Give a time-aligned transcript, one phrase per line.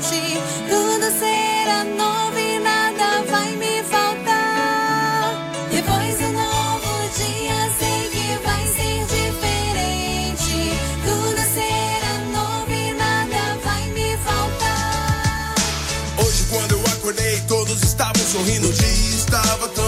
[0.00, 5.50] Tudo será novo e nada vai me faltar.
[5.72, 10.78] Depois do novo dia, sei que vai ser diferente.
[11.04, 15.54] Tudo será novo e nada vai me faltar.
[16.24, 18.68] Hoje, quando eu acordei, todos estavam sorrindo.
[18.68, 19.87] O dia estava tão.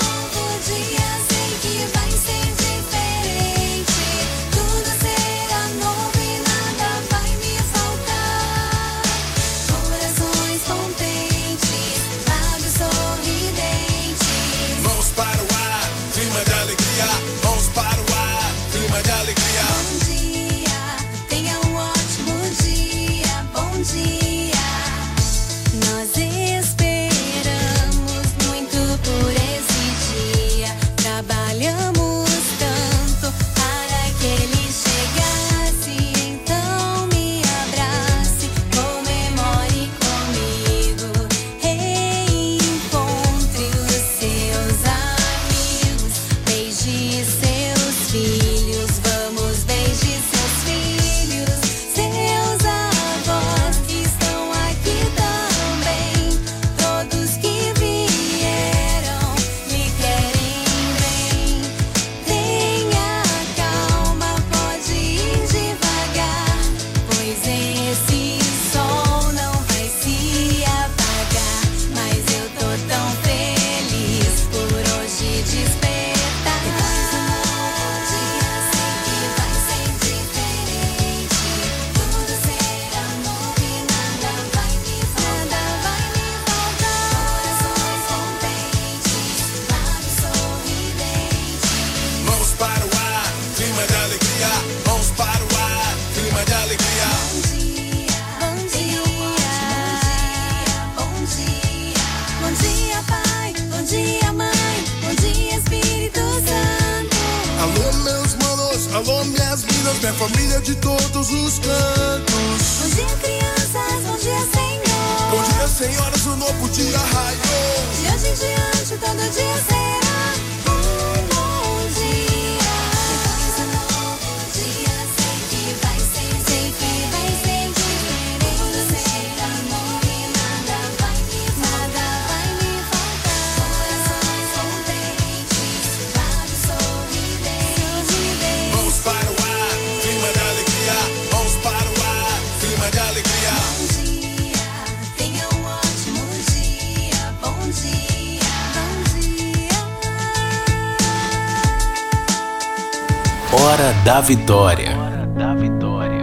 [154.11, 156.21] Hora da Vitória.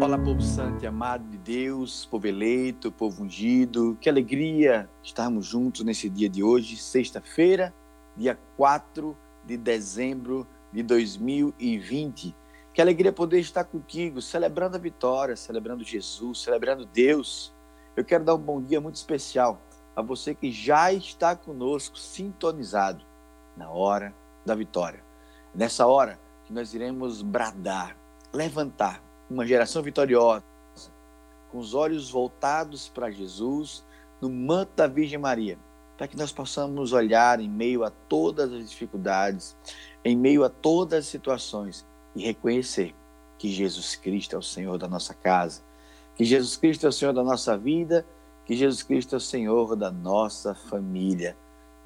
[0.00, 3.98] Olá, povo santo e amado de Deus, povo eleito, povo ungido.
[4.00, 7.74] Que alegria estarmos juntos nesse dia de hoje, sexta-feira,
[8.16, 12.32] dia 4 de dezembro de 2020.
[12.72, 17.52] Que alegria poder estar contigo, celebrando a vitória, celebrando Jesus, celebrando Deus.
[17.96, 19.60] Eu quero dar um bom dia muito especial
[19.96, 23.04] a você que já está conosco, sintonizado
[23.56, 24.14] na hora
[24.44, 25.02] da vitória.
[25.54, 27.96] Nessa hora que nós iremos bradar,
[28.32, 30.44] levantar uma geração vitoriosa,
[31.50, 33.84] com os olhos voltados para Jesus,
[34.20, 35.58] no manto da Virgem Maria,
[35.96, 39.56] para que nós possamos olhar em meio a todas as dificuldades,
[40.04, 42.94] em meio a todas as situações e reconhecer
[43.38, 45.62] que Jesus Cristo é o Senhor da nossa casa,
[46.16, 48.04] que Jesus Cristo é o Senhor da nossa vida,
[48.44, 51.36] que Jesus Cristo é o Senhor da nossa família.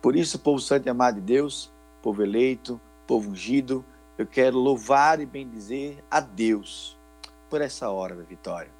[0.00, 1.72] Por isso, povo santo e amado de Deus,
[2.02, 3.84] povo eleito, povo ungido,
[4.16, 6.96] eu quero louvar e bendizer a Deus
[7.50, 8.70] por essa hora da vitória.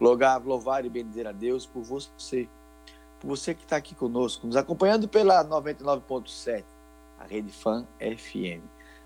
[0.00, 2.48] Louvar, louvar e bendizer a Deus por você,
[3.18, 6.64] por você que está aqui conosco, nos acompanhando pela 99.7,
[7.18, 8.62] a Rede Fan FM.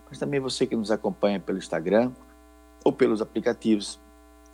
[0.08, 2.12] Mas também você que nos acompanha pelo Instagram
[2.84, 3.98] ou pelos aplicativos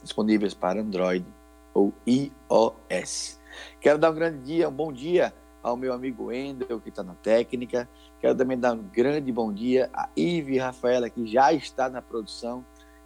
[0.01, 1.27] disponíveis para Android
[1.75, 3.39] ou iOS.
[3.81, 7.15] Quero dar um grande dia, um bom dia ao meu amigo Wendel, que está na
[7.15, 7.89] técnica.
[8.21, 12.65] Quero também dar um grande bom dia a Ive Rafaela, que já está na produção,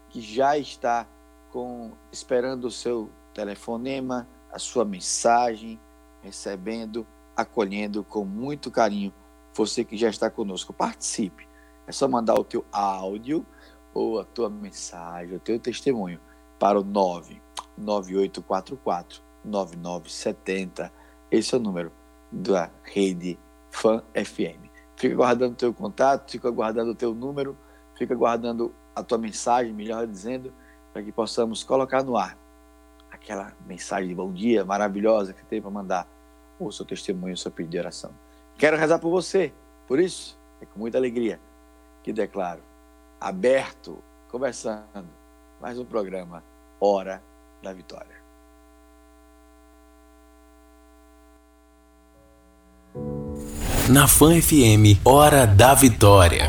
[0.09, 1.06] que já está
[1.51, 5.81] com esperando o seu telefonema, a sua mensagem,
[6.23, 7.06] recebendo,
[7.37, 9.12] acolhendo com muito carinho
[9.55, 10.73] você que já está conosco.
[10.73, 11.49] Participe.
[11.87, 13.45] É só mandar o teu áudio
[13.93, 16.19] ou a tua mensagem, o teu testemunho
[16.59, 20.91] para o 99844 9970.
[21.31, 21.93] Esse é o número
[22.34, 23.38] da rede
[23.70, 24.69] Fan FM.
[24.96, 27.56] Fica guardando o teu contato, fica guardando o teu número,
[27.96, 30.52] fica guardando a tua mensagem, melhor dizendo,
[30.92, 32.36] para que possamos colocar no ar
[33.10, 36.08] aquela mensagem de bom dia maravilhosa que tem para mandar,
[36.58, 38.10] o seu testemunho, o seu pedido de oração.
[38.56, 39.52] Quero rezar por você,
[39.86, 41.40] por isso, é com muita alegria
[42.02, 42.62] que declaro,
[43.20, 43.98] aberto,
[44.31, 45.08] conversando,
[45.60, 46.44] mais um programa,
[46.78, 47.22] Hora
[47.62, 48.13] da Vitória.
[53.91, 56.44] Na Fan FM, Hora da Vitória.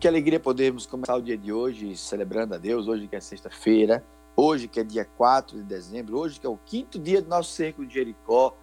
[0.00, 4.04] Que alegria podermos começar o dia de hoje celebrando a Deus, hoje que é sexta-feira,
[4.34, 7.52] hoje que é dia 4 de dezembro, hoje que é o quinto dia do nosso
[7.52, 8.56] cerco de Jericó,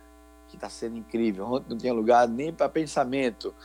[0.49, 1.45] que está sendo incrível.
[1.45, 3.55] Ontem não tinha lugar nem para pensamento.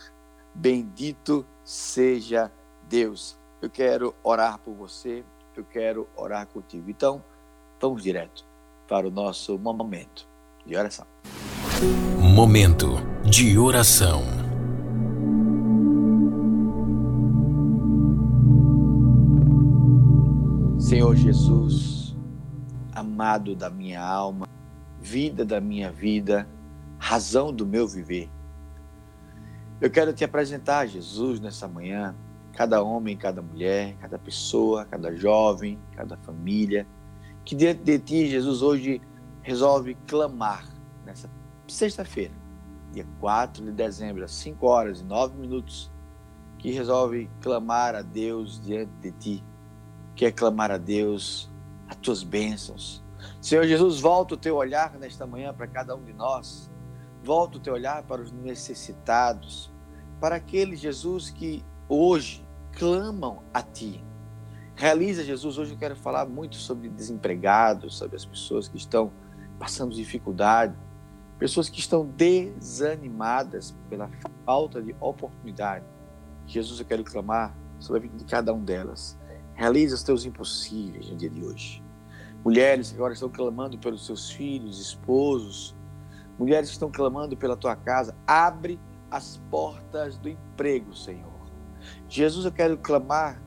[0.55, 2.49] Bendito seja
[2.87, 3.37] Deus.
[3.61, 5.25] Eu quero orar por você,
[5.57, 6.89] eu quero orar contigo.
[6.89, 7.21] Então,
[7.81, 8.49] vamos direto
[8.91, 10.27] para o nosso momento
[10.65, 11.07] de oração.
[12.19, 14.21] Momento de oração.
[20.77, 22.17] Senhor Jesus,
[22.91, 24.45] amado da minha alma,
[24.99, 26.45] vida da minha vida,
[26.99, 28.29] razão do meu viver.
[29.79, 32.13] Eu quero te apresentar, Jesus, nessa manhã,
[32.51, 36.85] cada homem, cada mulher, cada pessoa, cada jovem, cada família,
[37.43, 39.01] que diante de ti, Jesus, hoje
[39.41, 40.65] resolve clamar
[41.05, 41.29] nessa
[41.67, 42.33] sexta-feira,
[42.91, 45.91] dia 4 de dezembro, às 5 horas e 9 minutos,
[46.57, 49.43] que resolve clamar a Deus diante de ti,
[50.15, 51.49] quer clamar a Deus
[51.87, 53.03] as tuas bênçãos.
[53.41, 56.69] Senhor Jesus, volta o teu olhar nesta manhã para cada um de nós,
[57.23, 59.71] volta o teu olhar para os necessitados,
[60.19, 64.03] para aqueles, Jesus, que hoje clamam a ti.
[64.81, 69.11] Realiza, Jesus, hoje eu quero falar muito sobre desempregados, sobre as pessoas que estão
[69.59, 70.73] passando dificuldade,
[71.37, 74.09] pessoas que estão desanimadas pela
[74.43, 75.85] falta de oportunidade.
[76.47, 79.15] Jesus, eu quero clamar sobre a vida de cada um delas.
[79.53, 81.83] Realiza os teus impossíveis no dia de hoje.
[82.43, 85.75] Mulheres que agora estão clamando pelos seus filhos, esposos,
[86.39, 88.79] mulheres que estão clamando pela tua casa, abre
[89.11, 91.29] as portas do emprego, Senhor.
[92.09, 93.39] Jesus, eu quero clamar,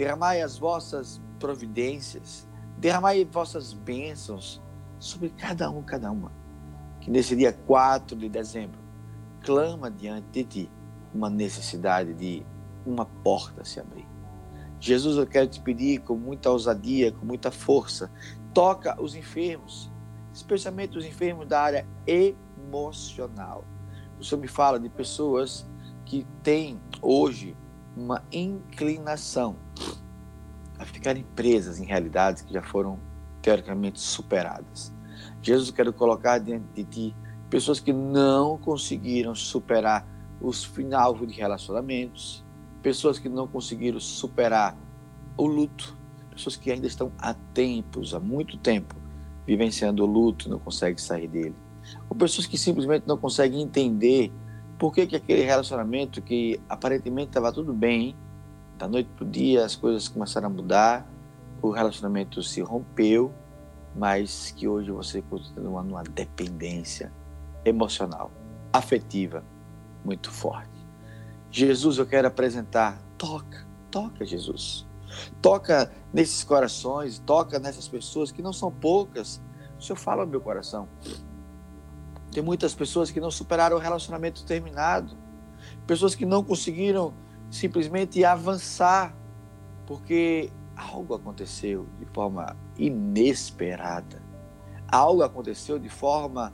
[0.00, 2.48] derramai as vossas providências,
[2.78, 4.58] derramai vossas bênçãos
[4.98, 6.32] sobre cada um, cada uma,
[7.02, 8.80] que nesse dia 4 de dezembro
[9.42, 10.70] clama diante de ti
[11.12, 12.42] uma necessidade de
[12.86, 14.08] uma porta se abrir.
[14.80, 18.10] Jesus, eu quero te pedir com muita ousadia, com muita força,
[18.54, 19.92] toca os enfermos,
[20.32, 23.66] especialmente os enfermos da área emocional.
[24.18, 25.68] O Senhor me fala de pessoas
[26.06, 27.54] que têm hoje
[27.94, 29.56] uma inclinação
[30.80, 32.98] a ficarem presas em realidades que já foram
[33.42, 34.90] teoricamente superadas.
[35.42, 37.16] Jesus, quero colocar diante de ti
[37.50, 40.06] pessoas que não conseguiram superar
[40.40, 42.42] os final de relacionamentos,
[42.82, 44.74] pessoas que não conseguiram superar
[45.36, 45.94] o luto,
[46.30, 48.94] pessoas que ainda estão há tempos, há muito tempo,
[49.46, 51.54] vivenciando o luto, não conseguem sair dele,
[52.08, 54.32] ou pessoas que simplesmente não conseguem entender
[54.78, 58.16] por que, que aquele relacionamento que aparentemente estava tudo bem,
[58.80, 61.06] da noite para o dia as coisas começaram a mudar,
[61.60, 63.30] o relacionamento se rompeu,
[63.94, 67.12] mas que hoje você continua numa dependência
[67.62, 68.30] emocional,
[68.72, 69.44] afetiva
[70.02, 70.70] muito forte.
[71.50, 74.86] Jesus, eu quero apresentar, toca, toca Jesus.
[75.42, 79.42] Toca nesses corações, toca nessas pessoas que não são poucas.
[79.78, 80.88] O Senhor fala no meu coração.
[82.32, 85.14] Tem muitas pessoas que não superaram o relacionamento terminado,
[85.86, 87.12] pessoas que não conseguiram
[87.50, 89.14] simplesmente avançar,
[89.86, 94.22] porque algo aconteceu de forma inesperada.
[94.88, 96.52] Algo aconteceu de forma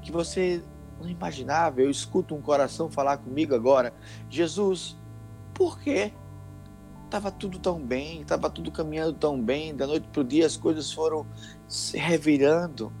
[0.00, 0.62] que você
[1.00, 1.80] não imaginava.
[1.80, 3.92] Eu escuto um coração falar comigo agora:
[4.28, 4.98] Jesus,
[5.54, 6.12] por quê?
[7.04, 10.58] Estava tudo tão bem, estava tudo caminhando tão bem, da noite para o dia as
[10.58, 11.26] coisas foram
[11.66, 12.92] se revirando.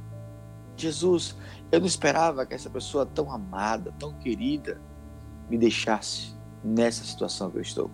[0.74, 1.36] Jesus,
[1.70, 4.80] eu não esperava que essa pessoa tão amada, tão querida,
[5.50, 7.90] me deixasse nessa situação que eu estou.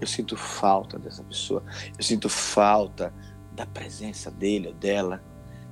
[0.00, 1.62] Eu sinto falta dessa pessoa,
[1.96, 3.14] eu sinto falta
[3.52, 5.22] da presença dele ou dela.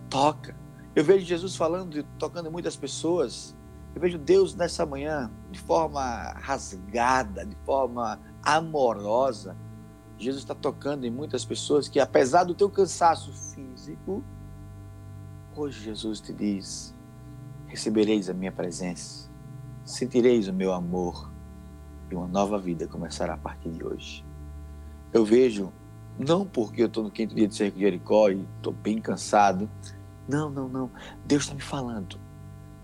[0.08, 0.56] Toca.
[0.94, 3.56] Eu vejo Jesus falando e tocando em muitas pessoas.
[3.94, 9.56] Eu vejo Deus nessa manhã de forma rasgada, de forma amorosa.
[10.16, 14.22] Jesus está tocando em muitas pessoas que, apesar do teu cansaço físico,
[15.56, 16.94] hoje Jesus te diz:
[17.66, 19.28] recebereis a minha presença,
[19.84, 21.29] sentireis o meu amor
[22.10, 24.24] e uma nova vida começará a partir de hoje.
[25.12, 25.72] Eu vejo,
[26.18, 29.68] não porque eu estou no quinto dia de Cerco de Jericó e estou bem cansado,
[30.28, 30.90] não, não, não.
[31.24, 32.18] Deus está me falando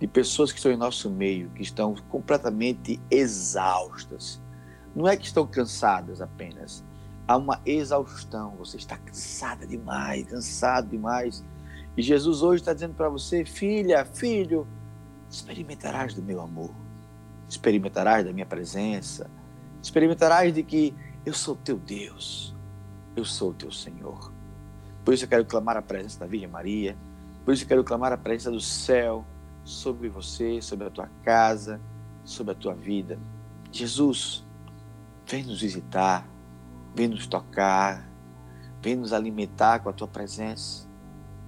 [0.01, 4.41] de pessoas que estão em nosso meio, que estão completamente exaustas.
[4.95, 6.85] Não é que estão cansadas apenas.
[7.29, 8.55] Há uma exaustão.
[8.59, 11.45] Você está cansada demais, cansado demais.
[11.97, 14.67] E Jesus hoje está dizendo para você, filha, filho,
[15.31, 16.71] experimentarás do meu amor,
[17.49, 19.31] experimentarás da minha presença,
[19.83, 22.55] experimentarás de que eu sou teu Deus,
[23.15, 24.33] eu sou teu Senhor.
[25.05, 26.97] Por isso eu quero clamar a presença da Virgem Maria,
[27.45, 29.25] por isso eu quero clamar a presença do céu
[29.65, 31.81] sobre você, sobre a tua casa,
[32.25, 33.19] sobre a tua vida.
[33.71, 34.45] Jesus,
[35.27, 36.29] vem nos visitar,
[36.95, 38.09] vem nos tocar,
[38.81, 40.89] vem nos alimentar com a tua presença.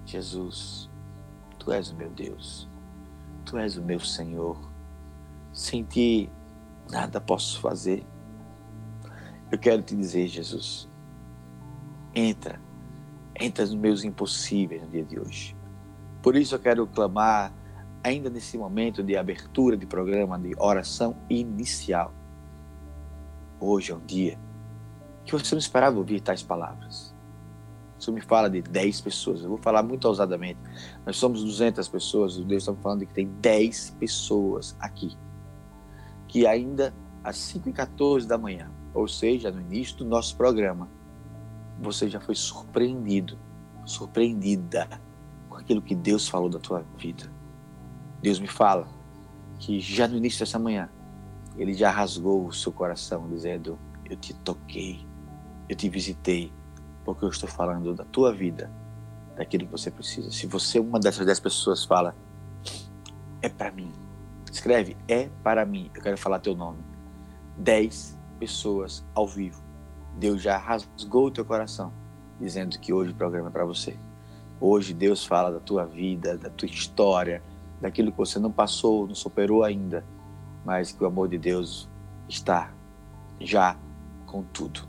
[0.04, 0.90] Jesus,
[1.58, 2.68] tu és o meu Deus,
[3.44, 4.67] tu és o meu Senhor.
[5.58, 5.84] Sem
[6.88, 8.06] nada posso fazer.
[9.50, 10.88] Eu quero te dizer, Jesus,
[12.14, 12.60] entra,
[13.34, 15.56] entra nos meus impossíveis no dia de hoje.
[16.22, 17.52] Por isso eu quero clamar,
[18.04, 22.14] ainda nesse momento de abertura de programa, de oração inicial.
[23.58, 24.38] Hoje é um dia
[25.24, 27.12] que você não esperava ouvir tais palavras.
[27.98, 30.60] Você me fala de 10 pessoas, eu vou falar muito ousadamente.
[31.04, 35.18] Nós somos 200 pessoas, o Deus está falando de que tem 10 pessoas aqui,
[36.28, 36.94] que ainda
[37.24, 40.88] às 5h14 da manhã, ou seja, no início do nosso programa,
[41.80, 43.38] você já foi surpreendido,
[43.84, 44.88] surpreendida
[45.48, 47.32] com aquilo que Deus falou da tua vida.
[48.20, 48.88] Deus me fala
[49.58, 50.88] que já no início dessa manhã,
[51.56, 55.06] Ele já rasgou o seu coração, dizendo: Eu te toquei,
[55.68, 56.52] eu te visitei,
[57.04, 58.70] porque eu estou falando da tua vida,
[59.36, 60.30] daquilo que você precisa.
[60.30, 62.14] Se você, uma dessas dez pessoas, fala,
[63.40, 63.92] é para mim,
[64.58, 66.78] escreve, é para mim, eu quero falar teu nome.
[67.56, 69.62] Dez pessoas ao vivo.
[70.16, 71.92] Deus já rasgou o teu coração,
[72.40, 73.96] dizendo que hoje o programa é para você.
[74.60, 77.42] Hoje Deus fala da tua vida, da tua história,
[77.80, 80.04] daquilo que você não passou, não superou ainda,
[80.64, 81.88] mas que o amor de Deus
[82.28, 82.72] está
[83.40, 83.76] já
[84.26, 84.80] com tudo.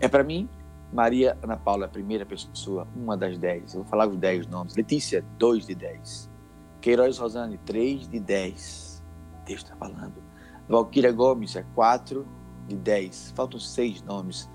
[0.00, 0.48] É para mim,
[0.90, 3.74] Maria Ana Paula, a primeira pessoa, uma das dez.
[3.74, 4.74] Eu vou falar os dez nomes.
[4.74, 6.31] Letícia, dois de dez.
[6.82, 9.00] Queiroz Rosane, três de dez.
[9.46, 10.14] Deus está falando.
[10.68, 12.26] Valquíria Gomes, é quatro
[12.66, 13.32] de dez.
[13.36, 14.50] Faltam seis nomes.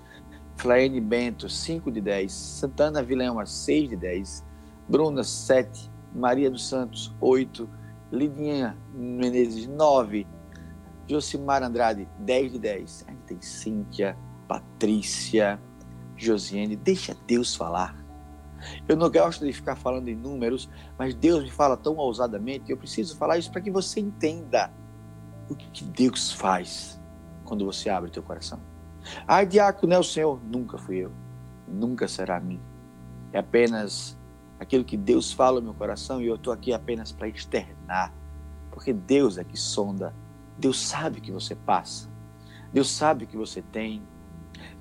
[0.56, 2.32] Flaine Bento, cinco de dez.
[2.32, 4.44] Santana Vilema, seis de dez.
[4.86, 5.90] Bruna, sete.
[6.14, 7.66] Maria dos Santos, oito.
[8.12, 10.26] Lidinha Menezes, nove.
[11.08, 13.06] Josimar Andrade, dez de dez.
[13.08, 15.58] Aí tem Cíntia, Patrícia,
[16.14, 17.97] Josiane, deixa Deus falar.
[18.88, 22.76] Eu não gosto de ficar falando em números, mas Deus me fala tão ousadamente, eu
[22.76, 24.70] preciso falar isso para que você entenda
[25.48, 27.00] o que Deus faz
[27.44, 28.60] quando você abre teu coração.
[29.26, 30.40] Ai, diácono, é o Senhor?
[30.44, 31.12] Nunca fui eu,
[31.66, 32.60] nunca será mim.
[33.32, 34.18] É apenas
[34.58, 38.12] aquilo que Deus fala no meu coração e eu estou aqui apenas para externar,
[38.70, 40.14] porque Deus é que sonda,
[40.58, 42.08] Deus sabe o que você passa,
[42.72, 44.02] Deus sabe o que você tem,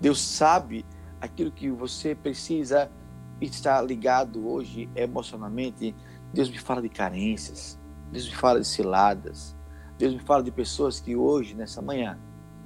[0.01, 0.85] Deus sabe
[1.21, 2.91] aquilo que você precisa
[3.41, 5.95] estar ligado hoje emocionalmente.
[6.33, 7.79] Deus me fala de carências,
[8.11, 9.55] Deus me fala de ciladas,
[9.97, 12.17] Deus me fala de pessoas que hoje, nessa manhã,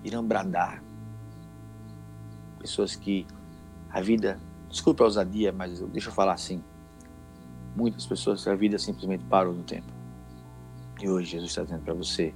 [0.03, 0.83] irão bradar.
[2.59, 3.25] Pessoas que
[3.89, 6.63] a vida, desculpa a ousadia, mas deixa eu falar assim.
[7.75, 9.87] Muitas pessoas a vida simplesmente parou no tempo.
[11.01, 12.33] E hoje Jesus está dizendo para você: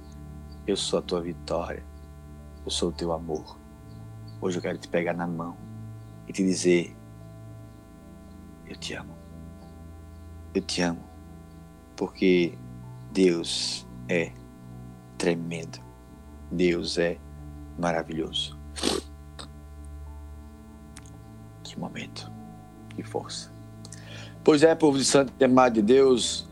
[0.66, 1.84] Eu sou a tua vitória,
[2.64, 3.58] eu sou o teu amor.
[4.40, 5.56] Hoje eu quero te pegar na mão
[6.26, 6.95] e te dizer:
[8.68, 9.16] Eu te amo.
[10.54, 11.04] Eu te amo.
[11.96, 12.56] Porque
[13.12, 14.32] Deus é
[15.16, 15.78] tremendo.
[16.50, 17.18] Deus é
[17.78, 18.58] maravilhoso.
[21.62, 22.30] Que momento.
[22.90, 23.52] Que força.
[24.44, 26.48] Pois é, povo de santo e de Deus,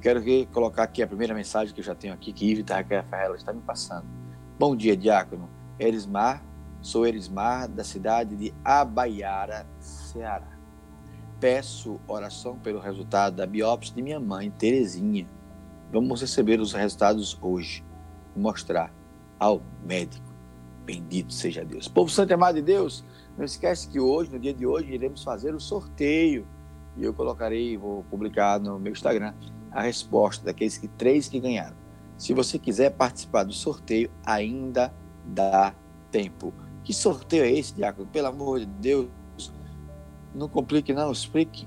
[0.00, 3.52] quero colocar aqui a primeira mensagem que eu já tenho aqui, que Raquel Ferreira está
[3.52, 4.04] me passando.
[4.58, 5.48] Bom dia, diácono.
[5.78, 6.42] Elismar
[6.82, 10.49] Sou Erismar, da cidade de Abaiara, Ceará.
[11.40, 15.26] Peço oração pelo resultado da biópsia de minha mãe, Terezinha.
[15.90, 17.82] Vamos receber os resultados hoje.
[18.36, 18.92] Mostrar
[19.38, 20.30] ao médico.
[20.84, 21.88] Bendito seja Deus.
[21.88, 23.02] Povo santo e amado de Deus,
[23.38, 26.46] não esquece que hoje, no dia de hoje, iremos fazer o sorteio.
[26.94, 29.32] E eu colocarei, vou publicar no meu Instagram,
[29.70, 31.76] a resposta daqueles que três que ganharam.
[32.18, 34.92] Se você quiser participar do sorteio, ainda
[35.24, 35.74] dá
[36.10, 36.52] tempo.
[36.84, 38.06] Que sorteio é esse, Diácono?
[38.08, 39.08] Pelo amor de Deus,
[40.34, 41.66] não complique, não, explique.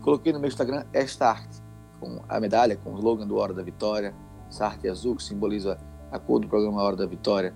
[0.00, 1.62] Coloquei no meu Instagram esta arte,
[1.98, 4.14] com a medalha, com o slogan do Hora da Vitória,
[4.48, 5.78] essa arte azul que simboliza
[6.10, 7.54] a cor do programa Hora da Vitória.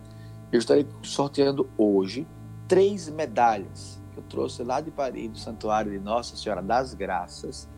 [0.50, 2.26] Eu estarei sorteando hoje
[2.66, 7.68] três medalhas que eu trouxe lá de Paris, do Santuário de Nossa Senhora das Graças.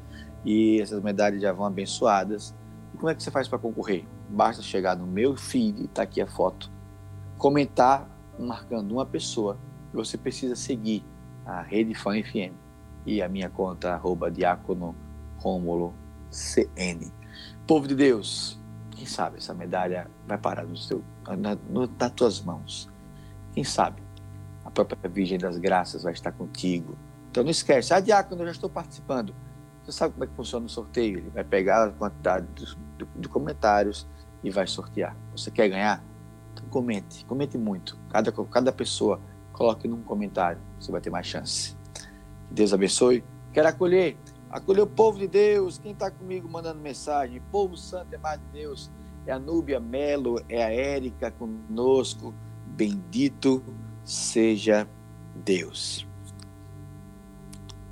[0.45, 2.55] E essas medalhas já vão abençoadas.
[2.95, 4.07] E como é que você faz para concorrer?
[4.29, 6.71] Basta chegar no meu feed, está aqui a foto,
[7.37, 9.59] comentar marcando uma pessoa
[9.93, 11.05] e você precisa seguir
[11.51, 12.55] a Rede Fã FM
[13.05, 14.95] e a minha conta arroba diácono
[15.39, 15.93] Rômulo
[16.31, 17.11] CN.
[17.67, 18.61] Povo de Deus,
[18.93, 22.89] quem sabe essa medalha vai parar no seu, na, no, nas tuas mãos.
[23.53, 24.01] Quem sabe
[24.65, 26.97] a própria Virgem das Graças vai estar contigo.
[27.31, 29.35] Então não esquece, ah, diácono, eu já estou participando.
[29.83, 31.19] Você sabe como é que funciona o sorteio?
[31.19, 32.47] Ele vai pegar a quantidade
[33.17, 34.07] de, comentários
[34.45, 35.17] e vai sortear.
[35.33, 36.05] Você quer ganhar?
[36.53, 37.99] Então comente, comente muito.
[38.11, 39.21] Cada, cada pessoa
[39.61, 41.77] coloque num comentário, você vai ter mais chance.
[42.49, 43.23] Que Deus abençoe.
[43.53, 44.17] Quero acolher,
[44.49, 45.77] acolher o povo de Deus.
[45.77, 47.43] Quem está comigo mandando mensagem?
[47.53, 48.91] Povo santo é mais de Deus.
[49.27, 52.35] É a Núbia Melo, é a Érica conosco.
[52.69, 53.63] Bendito
[54.03, 54.89] seja
[55.45, 56.09] Deus.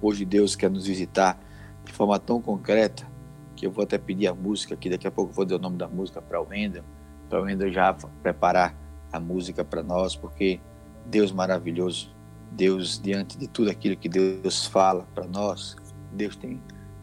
[0.01, 1.39] Hoje Deus quer nos visitar
[1.85, 3.07] de forma tão concreta
[3.55, 5.77] que eu vou até pedir a música aqui, daqui a pouco vou dar o nome
[5.77, 6.85] da música para o Wendel,
[7.29, 8.75] para o Wendel já preparar
[9.13, 10.61] a música para nós, porque
[11.09, 12.15] Deus maravilhoso,
[12.53, 15.75] Deus diante de tudo aquilo que Deus fala para nós,
[16.13, 16.63] Deus tem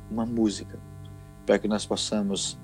[0.09, 0.79] uma música
[1.45, 2.59] para que nós possamos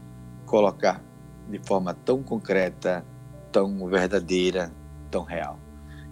[0.45, 1.03] colocar
[1.49, 3.03] de forma tão concreta,
[3.51, 4.71] tão verdadeira,
[5.09, 5.59] tão real.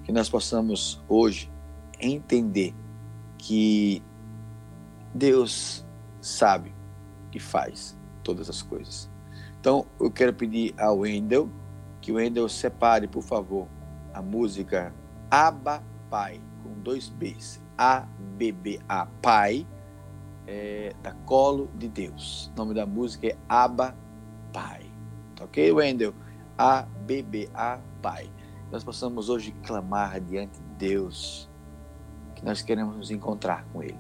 [0.04, 1.51] Que nós possamos hoje
[1.99, 2.73] entender
[3.38, 4.01] que
[5.13, 5.86] Deus
[6.19, 6.73] sabe
[7.32, 9.10] que faz todas as coisas.
[9.60, 11.49] Então, eu quero pedir ao Wendel
[12.01, 13.67] que o Wendel separe, por favor,
[14.13, 14.93] a música
[15.30, 17.62] Aba Pai, com dois Bs.
[17.78, 19.65] A-B-B-A, Pai,
[20.46, 22.52] é, da Colo de Deus.
[22.54, 23.96] O nome da música é Aba
[24.52, 24.92] Pai.
[25.36, 26.13] Tá ok, Wendel?
[26.58, 28.30] A-B-B-A, Pai.
[28.72, 31.50] Nós possamos hoje clamar diante de Deus
[32.36, 34.00] que nós queremos nos encontrar com Ele.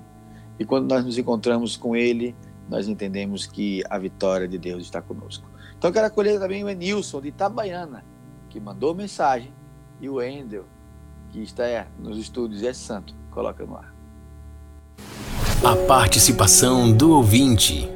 [0.57, 2.35] E quando nós nos encontramos com Ele,
[2.69, 5.47] nós entendemos que a vitória de Deus está conosco.
[5.77, 8.03] Então, quero acolher também o Enilson, de Itabaiana,
[8.49, 9.53] que mandou mensagem,
[10.01, 10.65] e o Endel,
[11.31, 13.13] que está nos estúdios é santo.
[13.31, 13.93] Coloca no ar.
[15.63, 17.89] A participação do ouvinte.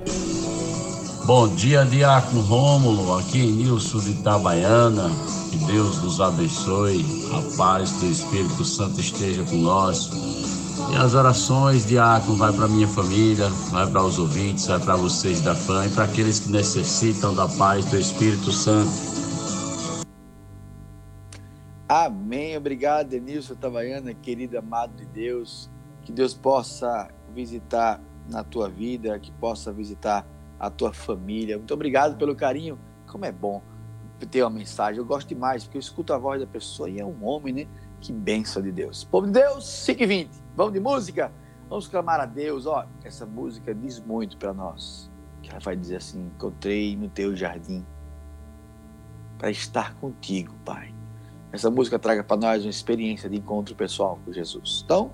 [1.26, 5.10] Bom dia, Diácono Rômulo, aqui em Nilson de Itabaiana.
[5.50, 10.10] Que Deus nos abençoe, a paz do Espírito Santo esteja com nós
[10.92, 15.42] e as orações, diácono, vai para minha família, vai para os ouvintes, vai para vocês
[15.42, 19.13] da fã e para aqueles que necessitam da paz do Espírito Santo.
[21.88, 22.56] Amém.
[22.58, 25.70] Obrigado, Denilson Tabaiana, querido amado de Deus.
[26.04, 30.26] Que Deus possa visitar na tua vida, que possa visitar
[30.60, 31.58] a tua família.
[31.58, 32.80] Muito obrigado pelo carinho.
[33.08, 33.62] Como é bom
[34.26, 35.00] ter uma mensagem.
[35.00, 37.68] Eu gosto demais, porque eu escuto a voz da pessoa e é um homem, né?
[38.00, 39.04] Que benção de Deus.
[39.04, 40.32] Povo de Deus, 5 e 20.
[40.56, 41.32] Vamos de música?
[41.70, 42.66] Vamos clamar a Deus.
[42.66, 45.12] Ó, essa música diz muito para nós.
[45.42, 47.86] Que ela vai dizer assim: Encontrei no teu jardim
[49.38, 50.93] para estar contigo, Pai.
[51.54, 54.82] Essa música traga para nós uma experiência de encontro pessoal com Jesus.
[54.84, 55.12] Então,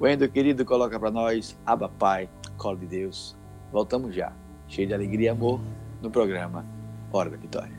[0.00, 3.36] Wendel, querido, coloca para nós Aba Pai, Colo de Deus.
[3.70, 4.32] Voltamos já,
[4.66, 5.60] cheio de alegria e amor,
[6.02, 6.66] no programa
[7.12, 7.78] Hora da Vitória.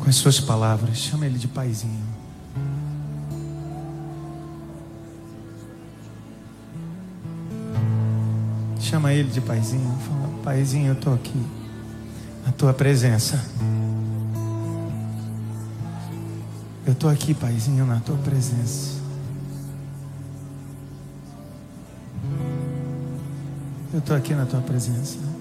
[0.00, 2.04] Com as suas palavras, chama ele de paizinho.
[8.80, 9.96] Chama ele de paizinho.
[10.00, 11.40] Fala, paizinho, eu estou aqui.
[12.44, 13.38] Na tua presença.
[16.86, 19.02] Eu estou aqui, paizinho, na tua presença.
[23.92, 25.33] Eu estou aqui na tua presença.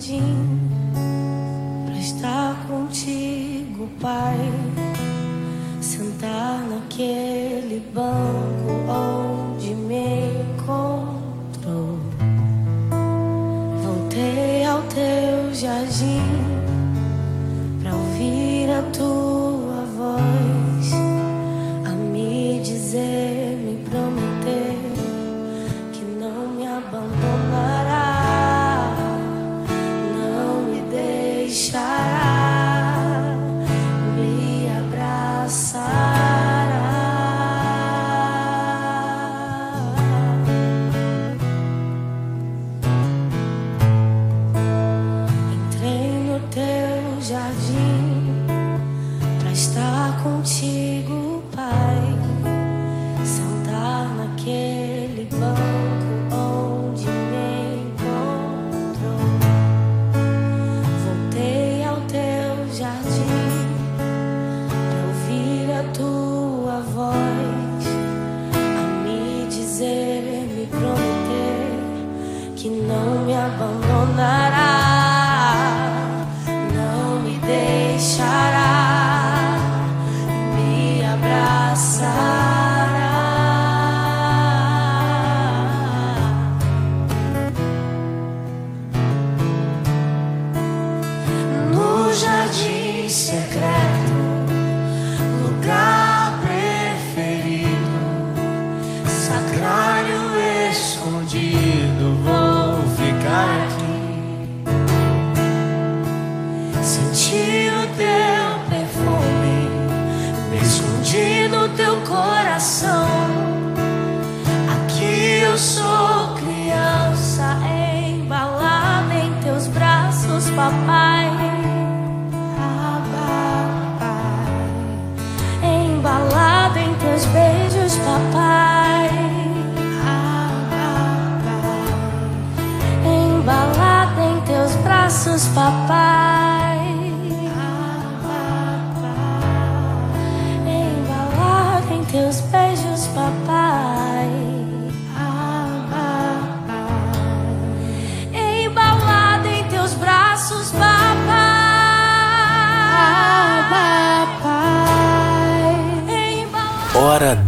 [0.00, 0.45] Jardim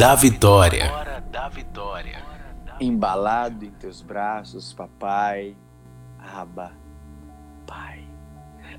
[0.08, 0.90] da Vitória.
[2.80, 5.54] Embalado em teus braços, papai.
[6.18, 6.72] Aba,
[7.66, 8.08] pai.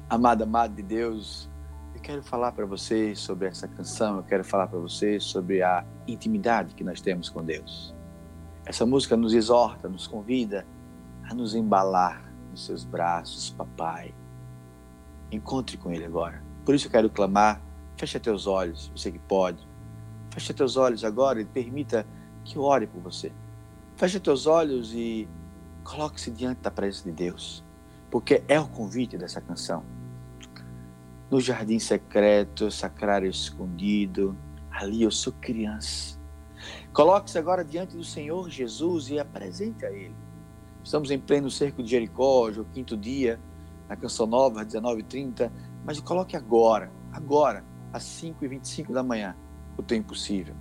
[0.10, 1.48] Amada, amada de Deus,
[1.94, 5.86] eu quero falar para você sobre essa canção, eu quero falar para você sobre a
[6.08, 7.94] intimidade que nós temos com Deus.
[8.66, 10.66] Essa música nos exorta, nos convida
[11.30, 14.16] a nos embalar nos seus braços, papai.
[15.32, 16.42] Encontre com Ele agora.
[16.66, 17.62] Por isso eu quero clamar,
[17.98, 19.69] fecha teus olhos, você que pode.
[20.40, 22.08] Fecha teus olhos agora e permita
[22.46, 23.30] que eu ore por você.
[23.98, 25.28] Feche teus olhos e
[25.84, 27.62] coloque-se diante da presença de Deus,
[28.10, 29.84] porque é o convite dessa canção.
[31.30, 34.34] No jardim secreto, sacrário escondido,
[34.72, 36.18] ali eu sou criança.
[36.94, 40.16] Coloque-se agora diante do Senhor Jesus e apresente a Ele.
[40.82, 43.38] Estamos em pleno cerco de Jericó, hoje é o quinto dia,
[43.90, 45.52] na Canção Nova, 19h30,
[45.84, 49.36] mas coloque agora, agora, às 5h25 da manhã,
[49.80, 50.54] o teu impossível.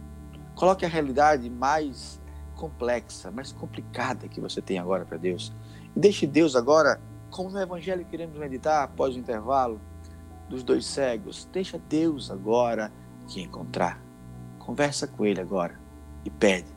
[0.54, 2.20] Coloque a realidade mais
[2.54, 5.52] complexa, mais complicada que você tem agora para Deus.
[5.94, 7.00] E deixe Deus agora,
[7.30, 9.80] como no Evangelho queremos meditar após o intervalo
[10.48, 12.92] dos dois cegos, deixa Deus agora
[13.26, 14.00] te encontrar.
[14.58, 15.78] Conversa com Ele agora
[16.24, 16.68] e pede.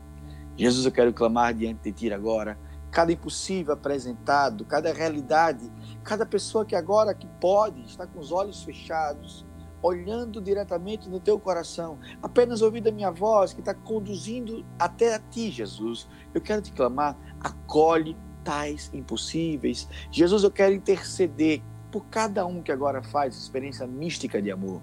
[0.56, 2.58] Jesus, eu quero clamar diante de Ti agora.
[2.90, 5.72] Cada impossível apresentado, cada realidade,
[6.04, 9.46] cada pessoa que agora que pode está com os olhos fechados,
[9.82, 15.18] olhando diretamente no teu coração, apenas ouvindo a minha voz que está conduzindo até a
[15.18, 16.08] ti, Jesus.
[16.32, 19.88] Eu quero te clamar, acolhe tais impossíveis.
[20.10, 24.80] Jesus, eu quero interceder por cada um que agora faz experiência mística de amor.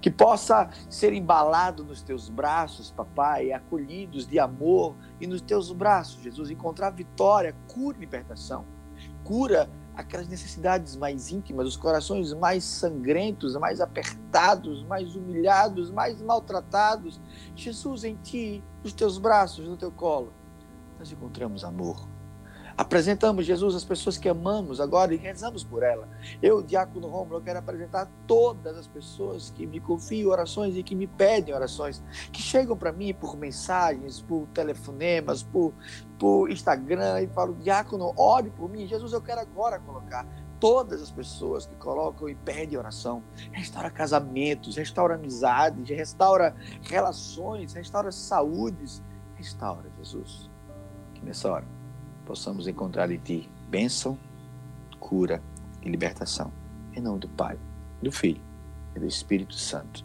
[0.00, 6.22] Que possa ser embalado nos teus braços, papai, acolhidos de amor e nos teus braços,
[6.22, 8.64] Jesus, encontrar vitória, cura e libertação.
[9.22, 17.20] Cura aquelas necessidades mais íntimas, os corações mais sangrentos, mais apertados, mais humilhados, mais maltratados.
[17.56, 20.32] Jesus, em ti, nos teus braços, no teu colo,
[20.98, 22.06] nós encontramos amor.
[22.76, 26.06] Apresentamos Jesus às pessoas que amamos agora e rezamos por ela.
[26.42, 31.06] Eu, Diácono Romulo, quero apresentar todas as pessoas que me confiam orações e que me
[31.06, 35.72] pedem orações, que chegam para mim por mensagens, por telefonemas, por,
[36.18, 38.86] por Instagram e falam, Diácono, ore por mim.
[38.86, 40.26] Jesus, eu quero agora colocar
[40.60, 43.22] todas as pessoas que colocam e pedem oração.
[43.52, 49.02] Restaura casamentos, restaura amizades, restaura relações, restaura saúdes.
[49.34, 50.50] Restaura, Jesus.
[51.14, 51.75] Que nessa hora
[52.26, 54.18] possamos encontrar em Ti bênção,
[54.98, 55.40] cura
[55.82, 56.52] e libertação.
[56.94, 57.56] Em nome do Pai,
[58.02, 58.40] do Filho
[58.94, 60.04] e do Espírito Santo.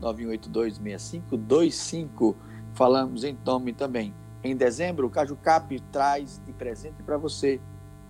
[0.00, 2.34] 991826525.
[2.72, 4.14] Falamos em nome também.
[4.42, 7.60] Em dezembro, o Caju Cap traz de presente para você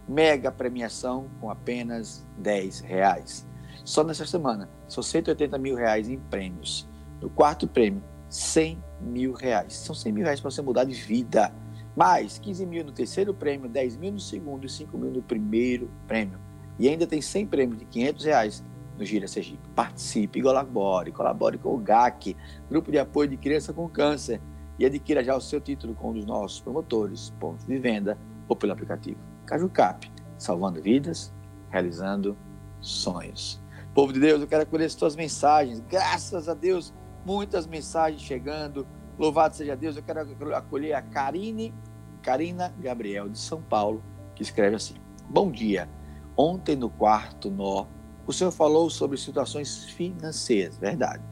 [0.08, 3.44] mega premiação com apenas 10 reais.
[3.84, 6.88] Só nessa semana, são 180 mil reais em prêmios.
[7.20, 8.04] No quarto prêmio,
[8.36, 9.74] 100 mil reais.
[9.74, 11.52] São 100 mil reais para você mudar de vida.
[11.96, 15.90] Mais 15 mil no terceiro prêmio, 10 mil no segundo e 5 mil no primeiro
[16.06, 16.38] prêmio.
[16.78, 18.64] E ainda tem 100 prêmios de 500 reais
[18.98, 19.66] no Gira Sergipe.
[19.74, 22.36] Participe, colabore, colabore com o GAC,
[22.68, 24.38] Grupo de Apoio de Criança com Câncer,
[24.78, 28.54] e adquira já o seu título com um dos nossos promotores, pontos de venda ou
[28.54, 29.18] pelo aplicativo.
[29.46, 31.32] Cajucap, salvando vidas,
[31.70, 32.36] realizando
[32.82, 33.58] sonhos.
[33.94, 35.80] Povo de Deus, eu quero acolher as tuas mensagens.
[35.88, 36.92] Graças a Deus,
[37.26, 38.86] muitas mensagens chegando.
[39.18, 39.96] Louvado seja Deus.
[39.96, 40.20] Eu quero
[40.54, 41.74] acolher a Karine,
[42.22, 44.02] Karina Gabriel, de São Paulo,
[44.36, 44.94] que escreve assim:
[45.28, 45.88] Bom dia.
[46.36, 47.86] Ontem no quarto nó
[48.26, 51.22] o senhor falou sobre situações financeiras, verdade,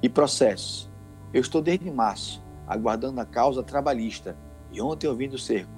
[0.00, 0.88] e processos.
[1.34, 4.36] Eu estou desde março aguardando a causa trabalhista
[4.70, 5.70] e ontem ouvindo o cerco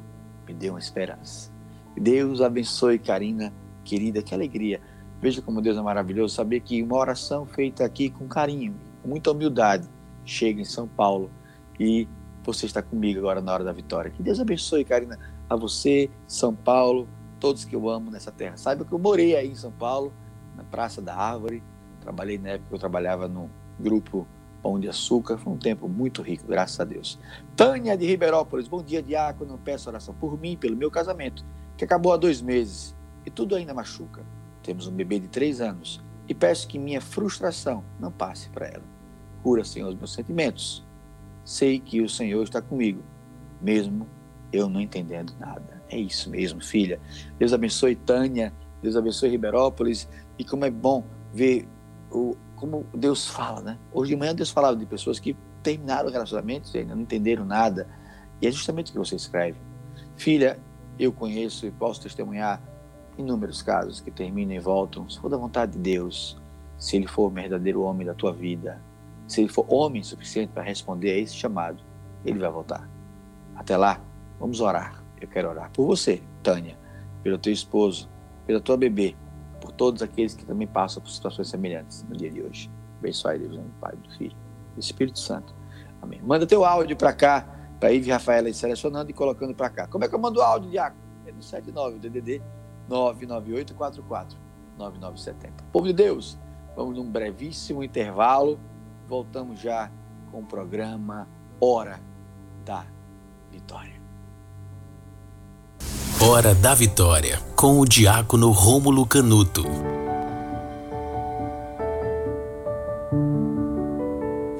[0.46, 1.50] me deu uma esperança.
[1.96, 3.52] Deus abençoe, Karina,
[3.82, 4.80] querida, que alegria.
[5.20, 8.74] Veja como Deus é maravilhoso saber que uma oração feita aqui com carinho,
[9.08, 9.88] muita humildade,
[10.24, 11.30] chega em São Paulo
[11.80, 12.06] e
[12.44, 14.10] você está comigo agora na hora da vitória.
[14.10, 15.18] Que Deus abençoe, Karina,
[15.48, 17.08] a você, São Paulo,
[17.40, 18.56] todos que eu amo nessa terra.
[18.56, 20.12] Saiba que eu morei aí em São Paulo
[20.56, 21.62] na Praça da Árvore.
[22.00, 24.26] Trabalhei na época que eu trabalhava no grupo
[24.62, 25.38] Pão de Açúcar.
[25.38, 27.18] Foi um tempo muito rico, graças a Deus.
[27.56, 29.58] Tânia de Ribeirópolis, bom dia, diácono.
[29.64, 31.44] Peço oração por mim, pelo meu casamento,
[31.76, 32.94] que acabou há dois meses
[33.24, 34.22] e tudo ainda machuca.
[34.62, 38.97] Temos um bebê de três anos e peço que minha frustração não passe para ela.
[39.48, 40.84] Cura, Senhor, os meus sentimentos.
[41.42, 43.02] Sei que o Senhor está comigo,
[43.62, 44.06] mesmo
[44.52, 45.82] eu não entendendo nada.
[45.88, 47.00] É isso mesmo, filha.
[47.38, 50.06] Deus abençoe Tânia, Deus abençoe Ribeirópolis
[50.38, 51.66] e como é bom ver
[52.12, 53.78] o, como Deus fala, né?
[53.90, 57.88] Hoje de manhã Deus falava de pessoas que terminaram relacionamentos e ainda não entenderam nada.
[58.42, 59.56] E é justamente o que você escreve.
[60.14, 60.58] Filha,
[60.98, 62.62] eu conheço e posso testemunhar
[63.16, 66.36] inúmeros casos que terminam e voltam, se for da vontade de Deus,
[66.78, 68.86] se ele for o verdadeiro homem da tua vida,
[69.28, 71.84] se ele for homem suficiente para responder a esse chamado,
[72.24, 72.88] ele vai voltar.
[73.54, 74.00] Até lá,
[74.40, 75.04] vamos orar.
[75.20, 76.78] Eu quero orar por você, Tânia,
[77.22, 78.08] pelo teu esposo,
[78.46, 79.14] pela tua bebê,
[79.60, 82.70] por todos aqueles que também passam por situações semelhantes no dia de hoje.
[82.98, 84.36] Abençoe Deus, no Pai, do Filho,
[84.74, 85.54] do Espírito Santo.
[86.00, 86.20] Amém.
[86.22, 87.46] Manda teu áudio para cá,
[87.78, 89.86] para Ive Rafaela selecionando e colocando para cá.
[89.86, 91.02] Como é que eu mando o áudio, Diácono?
[91.26, 92.42] É no 79, DDD
[92.88, 94.38] 99844
[94.78, 95.64] 9970.
[95.72, 96.38] Povo de Deus,
[96.74, 98.58] vamos num brevíssimo intervalo.
[99.08, 99.90] Voltamos já
[100.30, 101.26] com o programa
[101.58, 101.98] Hora
[102.62, 102.84] da
[103.50, 103.98] Vitória.
[106.20, 109.62] Hora da Vitória, com o diácono Rômulo Canuto.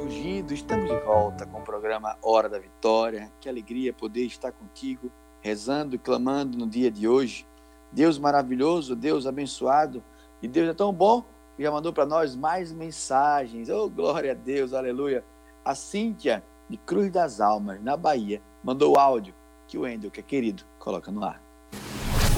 [0.01, 3.31] Fugido, estamos de volta com o programa Hora da Vitória.
[3.39, 7.47] Que alegria poder estar contigo, rezando e clamando no dia de hoje.
[7.93, 10.03] Deus maravilhoso, Deus abençoado,
[10.41, 11.23] e Deus é tão bom
[11.63, 13.69] já mandou para nós mais mensagens.
[13.69, 15.25] Oh, glória a Deus, aleluia.
[15.65, 19.35] A Cíntia, de Cruz das Almas, na Bahia, mandou o áudio
[19.67, 21.43] que o Wendel, que é querido, coloca no ar.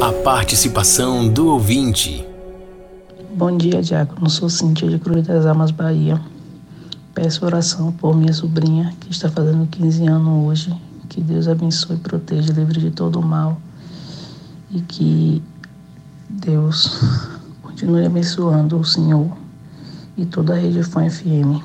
[0.00, 2.26] A participação do ouvinte.
[3.34, 4.28] Bom dia, Diácono.
[4.30, 6.20] Sou Cíntia de Cruz das Almas, Bahia.
[7.14, 10.82] Peço oração por minha sobrinha, que está fazendo 15 anos hoje.
[11.08, 13.60] Que Deus abençoe, proteja, livre de todo o mal.
[14.70, 15.42] E que
[16.28, 17.38] Deus
[17.80, 19.34] continue abençoando o Senhor
[20.14, 21.64] e toda a rede Fã FM.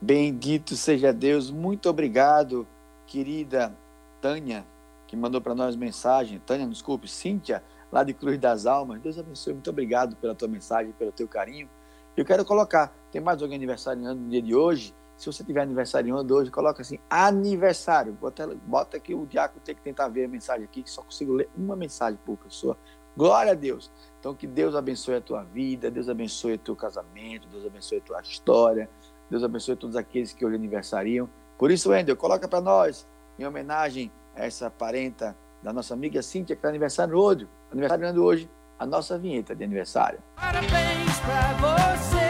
[0.00, 1.50] Bendito seja Deus.
[1.50, 2.68] Muito obrigado,
[3.04, 3.74] querida
[4.20, 4.64] Tânia,
[5.08, 6.40] que mandou para nós mensagem.
[6.46, 9.00] Tânia, desculpe, Cíntia, lá de Cruz das Almas.
[9.00, 9.54] Deus abençoe.
[9.54, 11.68] Muito obrigado pela tua mensagem, pelo teu carinho.
[12.16, 14.94] Eu quero colocar, tem mais alguém aniversariando no dia de hoje?
[15.16, 18.12] Se você tiver aniversariando hoje, coloca assim, aniversário.
[18.12, 21.32] Bota, bota que o diácono tem que tentar ver a mensagem aqui, que só consigo
[21.32, 22.76] ler uma mensagem por pessoa.
[23.16, 23.90] Glória a Deus.
[24.18, 28.00] Então, que Deus abençoe a tua vida, Deus abençoe o teu casamento, Deus abençoe a
[28.00, 28.88] tua história,
[29.30, 31.28] Deus abençoe todos aqueles que hoje aniversariam.
[31.58, 33.06] Por isso, Wendel, coloca para nós,
[33.38, 38.50] em homenagem a essa parenta da nossa amiga Cíntia, que está aniversário hoje, aniversariando hoje,
[38.78, 40.18] a nossa vinheta de aniversário.
[40.36, 42.23] Parabéns pra você,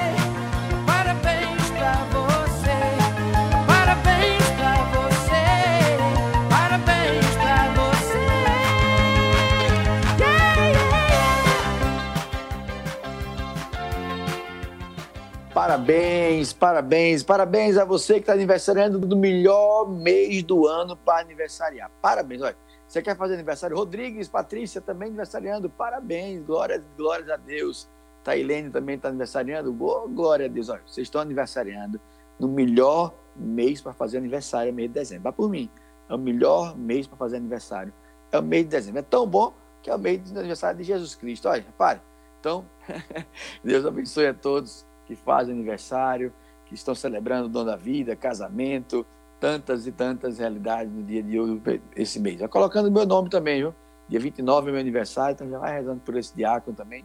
[15.65, 21.91] Parabéns, parabéns, parabéns a você que está aniversariando do melhor mês do ano para aniversariar.
[22.03, 22.57] Parabéns, olha.
[22.87, 23.75] Você quer fazer aniversário?
[23.75, 25.71] Rodrigues, Patrícia também aniversariando.
[25.71, 27.89] Parabéns, glórias, glórias a Deus.
[28.23, 29.73] Tailene também está aniversariando.
[29.73, 30.69] Boa, glória a Deus.
[30.69, 31.99] Olha, vocês estão aniversariando
[32.39, 35.25] no melhor mês para fazer aniversário, é mês de dezembro.
[35.25, 35.71] Vá por mim.
[36.11, 37.91] É o melhor mês para fazer aniversário.
[38.31, 38.99] É o mês de dezembro.
[38.99, 41.49] É tão bom que é o mês de aniversário de Jesus Cristo.
[41.49, 42.03] Olha, repare.
[42.39, 42.67] Então,
[43.65, 46.33] Deus abençoe a todos que fazem aniversário,
[46.67, 49.07] que estão celebrando o dom da vida, casamento,
[49.39, 51.61] tantas e tantas realidades no dia de hoje,
[51.95, 52.41] esse mês.
[52.41, 53.75] Já colocando meu nome também, viu?
[54.09, 57.05] Dia 29 é meu aniversário, então já vai rezando por esse diácono também.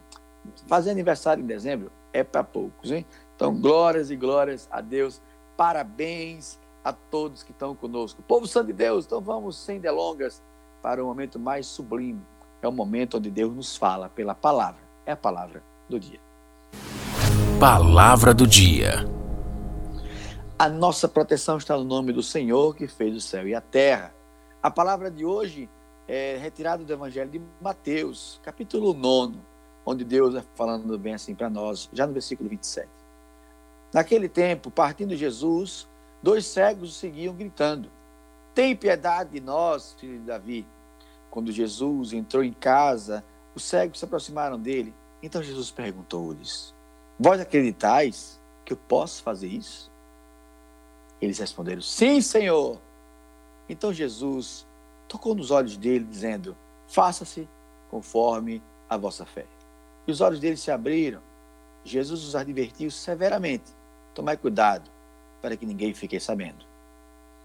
[0.66, 3.06] Fazer aniversário em dezembro é para poucos, hein?
[3.36, 5.20] Então, glórias e glórias a Deus.
[5.56, 8.22] Parabéns a todos que estão conosco.
[8.22, 10.42] Povo Santo de Deus, então vamos sem delongas
[10.82, 12.20] para o momento mais sublime.
[12.62, 14.80] É o momento onde Deus nos fala pela palavra.
[15.06, 16.20] É a palavra do dia.
[17.60, 19.06] Palavra do dia.
[20.58, 24.14] A nossa proteção está no nome do Senhor que fez o céu e a terra.
[24.62, 25.68] A palavra de hoje
[26.08, 29.36] é retirada do Evangelho de Mateus, capítulo 9,
[29.84, 32.88] onde Deus é falando bem assim para nós, já no versículo 27.
[33.92, 35.86] Naquele tempo, partindo Jesus,
[36.22, 37.90] dois cegos o seguiam gritando:
[38.54, 40.66] Tem piedade de nós, filho de Davi.
[41.30, 43.22] Quando Jesus entrou em casa,
[43.54, 44.94] os cegos se aproximaram dele.
[45.22, 46.74] Então Jesus perguntou-lhes:
[47.22, 49.92] Vós acreditais que eu posso fazer isso?
[51.20, 52.80] Eles responderam: Sim, Senhor.
[53.68, 54.66] Então Jesus
[55.06, 56.56] tocou nos olhos dele, dizendo:
[56.88, 57.46] Faça-se
[57.90, 59.44] conforme a vossa fé.
[60.06, 61.20] E os olhos deles se abriram.
[61.84, 63.70] Jesus os advertiu severamente:
[64.14, 64.90] Tomai cuidado
[65.42, 66.64] para que ninguém fique sabendo.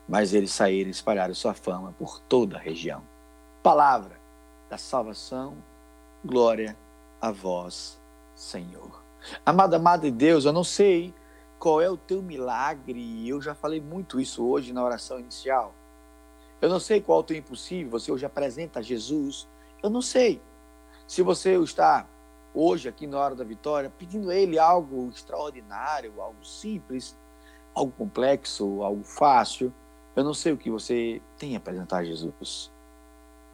[0.07, 3.03] Mas eles saíram e espalharam sua fama por toda a região.
[3.61, 4.17] Palavra
[4.69, 5.57] da salvação,
[6.23, 6.77] glória
[7.19, 7.99] a vós,
[8.35, 9.04] Senhor.
[9.45, 11.13] Amada, amada de Deus, eu não sei
[11.57, 15.73] qual é o teu milagre, eu já falei muito isso hoje na oração inicial.
[16.61, 19.47] Eu não sei qual é o teu impossível, você hoje apresenta a Jesus.
[19.81, 20.41] Eu não sei.
[21.07, 22.07] Se você está
[22.53, 27.17] hoje aqui na hora da vitória pedindo a Ele algo extraordinário, algo simples,
[27.73, 29.73] algo complexo, algo fácil,
[30.15, 32.71] eu não sei o que você tem a apresentar a Jesus.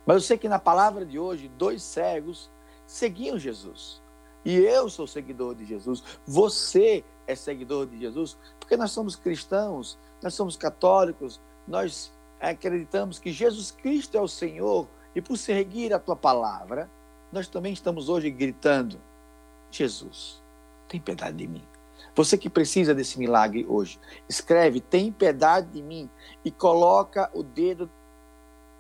[0.06, 2.52] Mas eu sei que na palavra de hoje, dois cegos
[2.86, 4.01] seguiam Jesus.
[4.44, 6.04] E eu sou seguidor de Jesus.
[6.26, 13.32] Você é seguidor de Jesus, porque nós somos cristãos, nós somos católicos, nós acreditamos que
[13.32, 16.90] Jesus Cristo é o Senhor e por seguir a tua palavra,
[17.32, 19.00] nós também estamos hoje gritando:
[19.70, 20.42] Jesus,
[20.88, 21.64] tem piedade de mim.
[22.16, 26.10] Você que precisa desse milagre hoje, escreve: tem piedade de mim
[26.44, 27.90] e coloca o dedo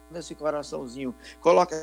[0.10, 1.76] nesse coraçãozinho, coloca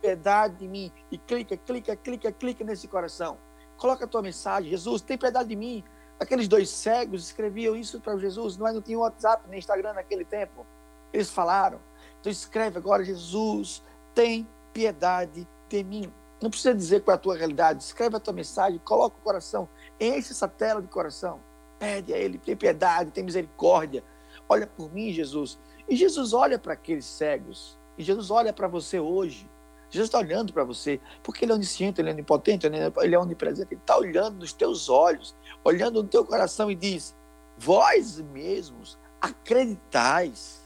[0.00, 3.38] piedade de mim e clica, clica, clica, clica nesse coração.
[3.76, 5.84] Coloca a tua mensagem, Jesus, tem piedade de mim.
[6.18, 10.66] Aqueles dois cegos escreviam isso para Jesus, é, não tinha WhatsApp nem Instagram naquele tempo.
[11.12, 11.80] Eles falaram.
[12.20, 13.82] Então escreve agora, Jesus,
[14.14, 16.12] tem piedade de mim.
[16.42, 19.68] Não precisa dizer qual é a tua realidade, escreve a tua mensagem, coloca o coração,
[19.98, 21.40] enche essa tela de coração.
[21.78, 24.04] Pede a Ele, tem piedade, tem misericórdia.
[24.48, 25.58] Olha por mim, Jesus.
[25.88, 27.78] E Jesus olha para aqueles cegos.
[27.96, 29.48] E Jesus olha para você hoje.
[29.90, 33.74] Jesus está olhando para você, porque Ele é onisciente, Ele é onipotente, Ele é onipresente,
[33.74, 37.14] Ele está olhando nos teus olhos, olhando no teu coração e diz:
[37.58, 40.60] Vós mesmos acreditais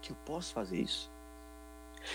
[0.00, 1.10] que eu posso fazer isso?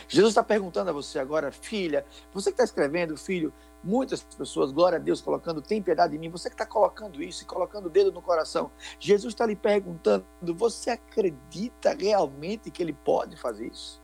[0.07, 4.97] Jesus está perguntando a você agora, filha, você que está escrevendo, filho, muitas pessoas, glória
[4.97, 7.89] a Deus, colocando, tem piedade de mim, você que está colocando isso e colocando o
[7.89, 10.25] dedo no coração, Jesus está lhe perguntando,
[10.55, 14.03] você acredita realmente que ele pode fazer isso?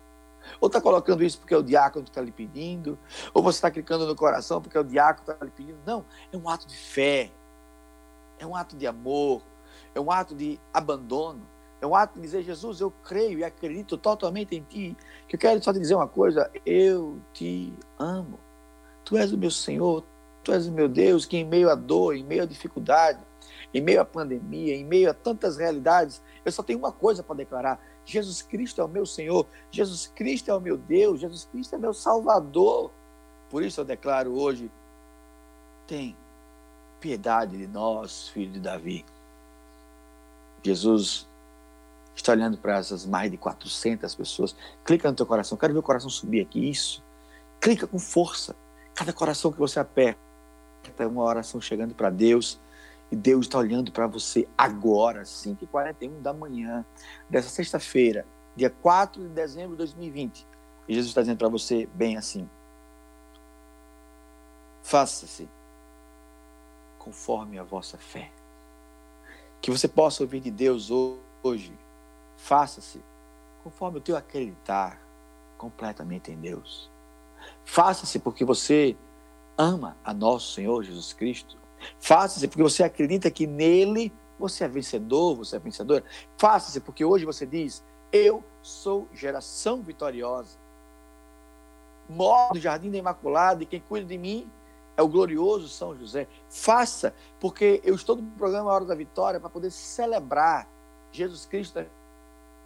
[0.59, 2.97] Ou está colocando isso porque é o diácono que está lhe pedindo?
[3.33, 5.79] Ou você está clicando no coração porque é o diácono que está lhe pedindo?
[5.85, 7.31] Não, é um ato de fé.
[8.37, 9.41] É um ato de amor.
[9.93, 11.47] É um ato de abandono.
[11.81, 14.95] É um ato de dizer, Jesus, eu creio e acredito totalmente em Ti.
[15.27, 18.39] Que eu quero só te dizer uma coisa, eu te amo.
[19.03, 20.03] Tu és o meu Senhor,
[20.43, 23.19] Tu és o meu Deus que, em meio à dor, em meio à dificuldade,
[23.73, 27.35] em meio à pandemia, em meio a tantas realidades, eu só tenho uma coisa para
[27.35, 31.75] declarar: Jesus Cristo é o meu Senhor, Jesus Cristo é o meu Deus, Jesus Cristo
[31.75, 32.91] é meu Salvador.
[33.49, 34.71] Por isso eu declaro hoje:
[35.87, 36.15] tem
[36.99, 39.05] piedade de nós, filho de Davi.
[40.63, 41.27] Jesus
[42.15, 44.55] está olhando para essas mais de 400 pessoas.
[44.85, 46.69] Clica no teu coração, quero ver o coração subir aqui.
[46.69, 47.03] Isso.
[47.59, 48.55] Clica com força.
[48.93, 50.19] Cada coração que você aperta
[50.97, 52.59] é uma oração chegando para Deus.
[53.11, 56.85] E Deus está olhando para você agora, 5h41 da manhã,
[57.29, 60.47] dessa sexta-feira, dia 4 de dezembro de 2020.
[60.87, 62.49] E Jesus está dizendo para você bem assim:
[64.81, 65.49] faça-se
[66.97, 68.31] conforme a vossa fé.
[69.61, 70.89] Que você possa ouvir de Deus
[71.43, 71.73] hoje,
[72.37, 73.01] faça-se
[73.63, 74.99] conforme o teu acreditar
[75.57, 76.89] completamente em Deus.
[77.63, 78.95] Faça-se porque você
[79.57, 81.60] ama a nosso Senhor Jesus Cristo.
[81.99, 86.03] Faça-se porque você acredita que nele você é vencedor, você é vencedora.
[86.37, 90.59] Faça-se porque hoje você diz: Eu sou geração vitoriosa.
[92.09, 94.49] Moro no jardim da Imaculada e quem cuida de mim
[94.97, 96.27] é o glorioso São José.
[96.49, 100.67] Faça, porque eu estou no programa Hora da Vitória para poder celebrar
[101.11, 101.85] Jesus Cristo na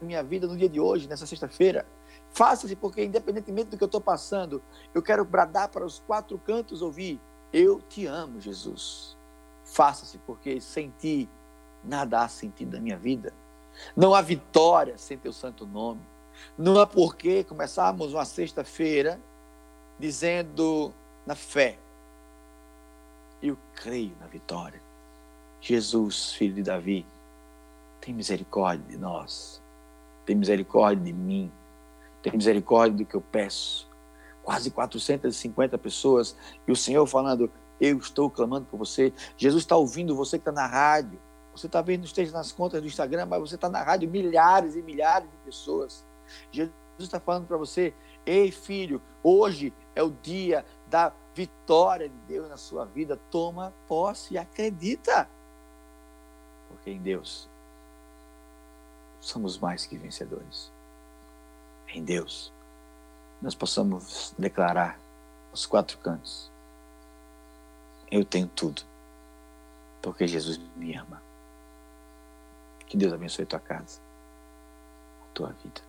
[0.02, 1.86] minha vida no dia de hoje, nessa sexta-feira.
[2.32, 4.62] Faça-se, porque independentemente do que eu estou passando,
[4.94, 7.20] eu quero bradar para os quatro cantos ouvir:
[7.58, 9.16] Eu te amo, Jesus.
[9.64, 11.30] Faça-se, porque sem ti
[11.86, 13.34] nada há sentido na minha vida.
[13.96, 16.02] Não há vitória sem teu santo nome.
[16.58, 19.18] Não há porquê começarmos uma sexta-feira
[19.98, 20.94] dizendo
[21.26, 21.80] na fé:
[23.42, 24.82] Eu creio na vitória.
[25.62, 27.06] Jesus, filho de Davi,
[28.02, 29.62] tem misericórdia de nós.
[30.26, 31.50] Tem misericórdia de mim.
[32.22, 33.88] Tem misericórdia do que eu peço.
[34.46, 36.38] Quase 450 pessoas.
[36.68, 39.12] E o Senhor falando: Eu estou clamando por você.
[39.36, 41.20] Jesus está ouvindo você que está na rádio.
[41.52, 44.84] Você está vendo, esteja nas contas do Instagram, mas você está na rádio, milhares e
[44.84, 46.06] milhares de pessoas.
[46.52, 47.92] Jesus está falando para você:
[48.24, 53.20] Ei, filho, hoje é o dia da vitória de Deus na sua vida.
[53.32, 55.28] Toma posse e acredita.
[56.70, 57.50] Porque em Deus
[59.20, 60.72] somos mais que vencedores.
[61.88, 62.54] Em Deus,
[63.46, 65.00] nós possamos declarar
[65.54, 66.52] os quatro cantos:
[68.10, 68.82] Eu tenho tudo,
[70.02, 71.22] porque Jesus me ama.
[72.88, 74.00] Que Deus abençoe tua casa,
[75.24, 75.80] a tua vida.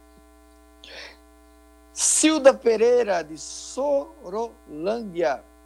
[1.95, 3.83] Silda Pereira, de Sorolândia,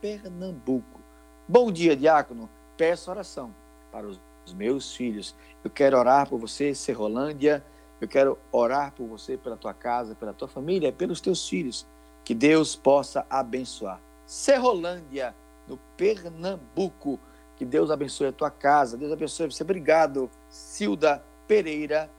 [0.00, 1.00] Pernambuco.
[1.48, 2.48] Bom dia, diácono.
[2.76, 3.52] Peço oração
[3.90, 4.20] para os
[4.54, 5.34] meus filhos.
[5.64, 7.64] Eu quero orar por você, Serrolândia.
[8.00, 11.86] Eu quero orar por você, pela tua casa, pela tua família, pelos teus filhos.
[12.24, 14.00] Que Deus possa abençoar.
[14.26, 15.34] Serrolândia,
[15.68, 17.20] no Pernambuco.
[17.56, 18.96] Que Deus abençoe a tua casa.
[18.96, 19.62] Deus abençoe você.
[19.62, 22.10] Obrigado, Silda Pereira,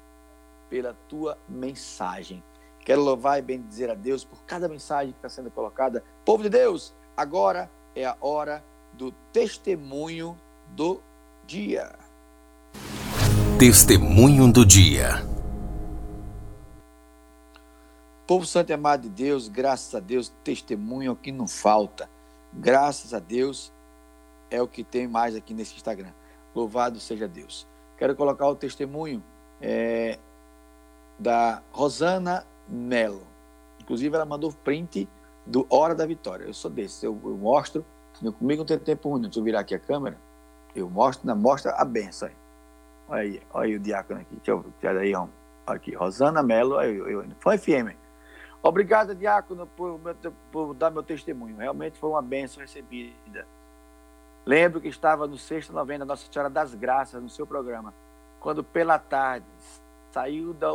[0.70, 2.44] pela tua mensagem.
[2.86, 6.04] Quero louvar e bendizer a Deus por cada mensagem que está sendo colocada.
[6.24, 8.64] Povo de Deus, agora é a hora
[8.94, 10.38] do testemunho
[10.76, 11.02] do
[11.46, 11.92] dia.
[13.58, 15.31] Testemunho do dia.
[18.32, 22.10] Povo santo e amado de Deus, graças a Deus, testemunho é o que não falta.
[22.54, 23.74] Graças a Deus
[24.50, 26.14] é o que tem mais aqui nesse Instagram.
[26.56, 27.68] Louvado seja Deus.
[27.98, 29.22] Quero colocar o testemunho
[29.60, 30.18] é,
[31.20, 33.28] da Rosana Melo.
[33.82, 35.10] Inclusive, ela mandou print
[35.46, 36.46] do Hora da Vitória.
[36.46, 37.86] Eu sou desse, eu, eu mostro.
[38.40, 40.18] Comigo não tem tempo ruim, deixa eu virar aqui a câmera.
[40.74, 42.36] Eu mostro, na mostra a benção aí.
[43.10, 44.36] Olha aí, olha aí o diácono aqui.
[44.38, 45.28] Deixa eu tirar aí, ó.
[45.68, 46.78] Aqui, Rosana Mello,
[47.42, 48.01] foi FM.
[48.64, 50.00] Obrigado, diácono, por,
[50.52, 51.58] por, dar meu testemunho.
[51.58, 53.46] Realmente foi uma benção recebida.
[54.46, 57.94] Lembro que estava no sexto novena Nossa Senhora das Graças, no seu programa,
[58.40, 59.46] quando pela tarde
[60.12, 60.72] saiu da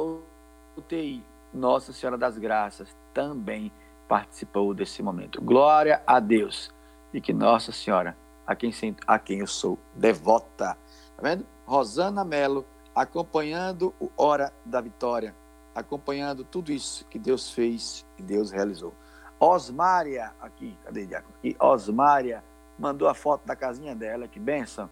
[0.77, 1.23] UTI,
[1.53, 3.73] Nossa Senhora das Graças também
[4.09, 5.41] participou desse momento.
[5.41, 6.73] Glória a Deus.
[7.13, 8.17] E que Nossa Senhora,
[8.47, 8.73] a quem,
[9.07, 10.77] a quem eu sou devota,
[11.17, 11.47] tá vendo?
[11.65, 12.65] Rosana Melo,
[12.95, 15.35] acompanhando o Hora da Vitória,
[15.77, 18.95] acompanhando tudo isso que Deus fez e Deus realizou.
[19.39, 21.35] Osmária, aqui, cadê Diácono?
[21.39, 22.43] Aqui, Osmária
[22.79, 24.89] mandou a foto da casinha dela, que benção.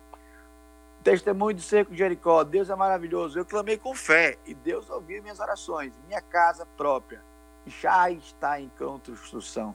[1.03, 3.39] Testemunho de Seco de Jericó, Deus é maravilhoso.
[3.39, 5.93] Eu clamei com fé e Deus ouviu minhas orações.
[6.07, 7.23] Minha casa própria
[7.67, 9.75] já está em construção.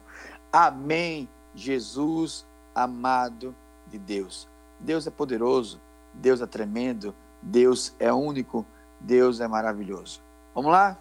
[0.52, 3.54] Amém, Jesus amado
[3.88, 4.48] de Deus.
[4.78, 5.80] Deus é poderoso,
[6.14, 8.64] Deus é tremendo, Deus é único,
[9.00, 10.22] Deus é maravilhoso.
[10.54, 10.98] Vamos lá?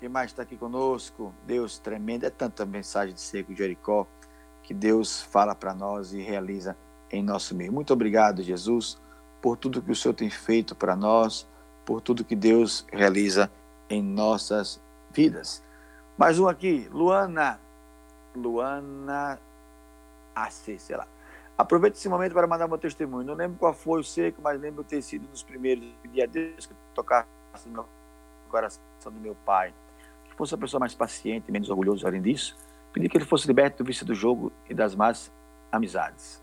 [0.00, 1.34] Quem mais está aqui conosco?
[1.46, 2.24] Deus tremendo.
[2.24, 4.06] É tanta mensagem de Seco de Jericó
[4.62, 6.76] que Deus fala para nós e realiza
[7.10, 7.72] em nosso meio.
[7.72, 9.00] Muito obrigado, Jesus,
[9.40, 11.46] por tudo que o Senhor tem feito para nós,
[11.84, 13.50] por tudo que Deus realiza
[13.88, 15.62] em nossas vidas.
[16.18, 17.60] Mais um aqui, Luana.
[18.34, 19.38] Luana
[20.34, 21.06] AC, sei lá.
[21.56, 23.26] Aproveito esse momento para mandar meu testemunho.
[23.26, 26.74] Não lembro qual foi o seco, mas lembro ter sido nos primeiros dias Deus que
[26.94, 27.26] tocasse
[27.66, 27.95] no meu
[28.46, 29.72] coração do meu pai.
[30.24, 32.56] Que fosse uma pessoa mais paciente, menos orgulhoso, além disso.
[32.92, 35.32] Pedi que ele fosse liberto do vício do jogo e das más
[35.70, 36.42] amizades.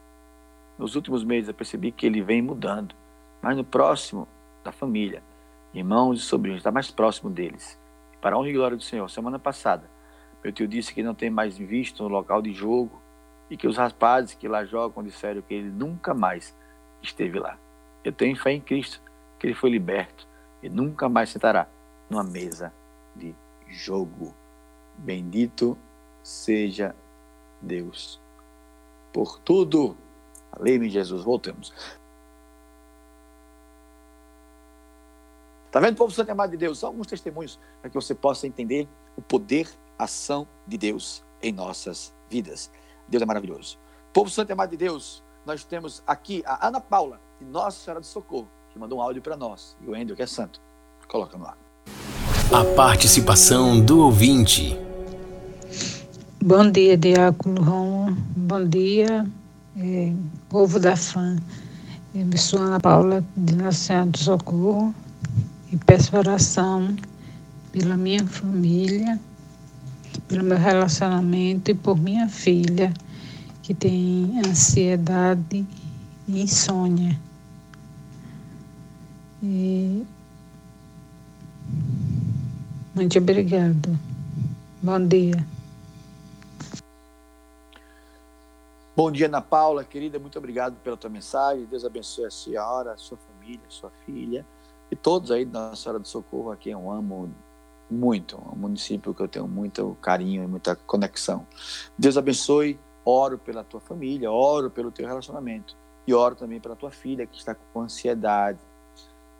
[0.77, 2.95] Nos últimos meses eu percebi que ele vem mudando,
[3.41, 4.27] mas no próximo
[4.63, 5.23] da família,
[5.73, 7.79] irmãos e sobrinhos, está mais próximo deles.
[8.21, 9.89] Para a honra e glória do Senhor, semana passada,
[10.43, 13.01] meu tio disse que não tem mais visto no local de jogo
[13.49, 16.55] e que os rapazes que lá jogam disseram que ele nunca mais
[17.01, 17.57] esteve lá.
[18.03, 19.01] Eu tenho fé em Cristo,
[19.39, 20.27] que ele foi liberto
[20.61, 21.67] e nunca mais sentará
[22.13, 22.71] numa mesa
[23.15, 23.35] de
[23.67, 24.33] jogo.
[24.97, 25.77] Bendito
[26.21, 26.95] seja
[27.59, 28.21] Deus
[29.11, 29.97] por tudo.
[30.51, 31.23] Aleluia, Jesus.
[31.23, 31.73] Voltemos.
[35.71, 36.77] Tá vendo, povo santo amado de Deus?
[36.77, 38.87] Só alguns testemunhos para que você possa entender
[39.17, 42.71] o poder, ação de Deus em nossas vidas.
[43.07, 43.79] Deus é maravilhoso.
[44.13, 48.05] Povo santo amado de Deus, nós temos aqui a Ana Paula, de Nossa Senhora do
[48.05, 49.75] Socorro, que mandou um áudio para nós.
[49.81, 50.61] E o Endo, que é santo.
[51.07, 51.62] Coloca no ar.
[52.53, 54.77] A participação do ouvinte.
[56.39, 58.15] Bom dia, Diácono Rom.
[58.37, 59.25] Bom dia,
[59.75, 60.13] é,
[60.49, 61.35] povo da fã.
[62.13, 64.93] Eu sou Ana Paula, de Senhora do Socorro,
[65.71, 66.95] e peço oração
[67.71, 69.19] pela minha família,
[70.27, 72.93] pelo meu relacionamento e por minha filha,
[73.63, 75.65] que tem ansiedade
[76.27, 77.19] e insônia.
[79.41, 80.05] E
[82.93, 83.89] muito obrigada.
[84.81, 85.45] Bom dia.
[88.95, 91.65] Bom dia, Ana Paula, querida, muito obrigado pela tua mensagem.
[91.65, 94.45] Deus abençoe a senhora, a sua família, a sua filha
[94.93, 97.33] e todos aí da Nossa Senhora do Socorro, a quem eu amo
[97.89, 98.35] muito.
[98.35, 101.47] É um município que eu tenho muito carinho e muita conexão.
[101.97, 105.75] Deus abençoe, oro pela tua família, oro pelo teu relacionamento
[106.05, 108.59] e oro também pela tua filha que está com ansiedade.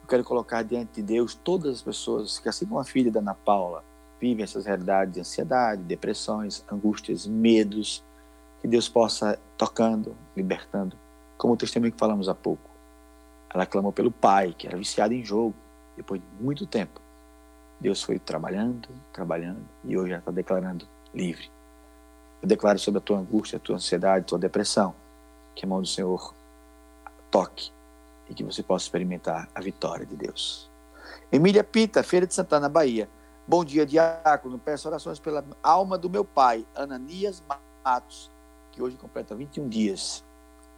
[0.04, 3.22] Eu quero colocar diante de Deus todas as pessoas que, assim como a filha da
[3.22, 3.84] Ana Paula,
[4.20, 8.04] vivem essas realidades de ansiedade, depressões, angústias, medos
[8.62, 10.97] que Deus possa tocando, libertando,
[11.38, 12.70] como o testemunho que falamos há pouco.
[13.54, 15.56] Ela clamou pelo pai, que era viciado em jogo,
[15.95, 16.99] depois de muito tempo.
[17.80, 21.49] Deus foi trabalhando, trabalhando, e hoje ela está declarando livre.
[22.41, 24.93] Eu declaro sobre a tua angústia, a tua ansiedade, a tua depressão,
[25.56, 26.34] que a mão do Senhor
[27.32, 27.72] toque
[28.30, 30.70] e que você possa experimentar a vitória de Deus.
[31.32, 33.10] Emília Pita, Feira de Santana, Bahia.
[33.48, 34.58] Bom dia, diácono.
[34.58, 37.44] Peço orações pela alma do meu pai, Ananias
[37.84, 38.32] Matos,
[38.72, 40.24] que hoje completa 21 dias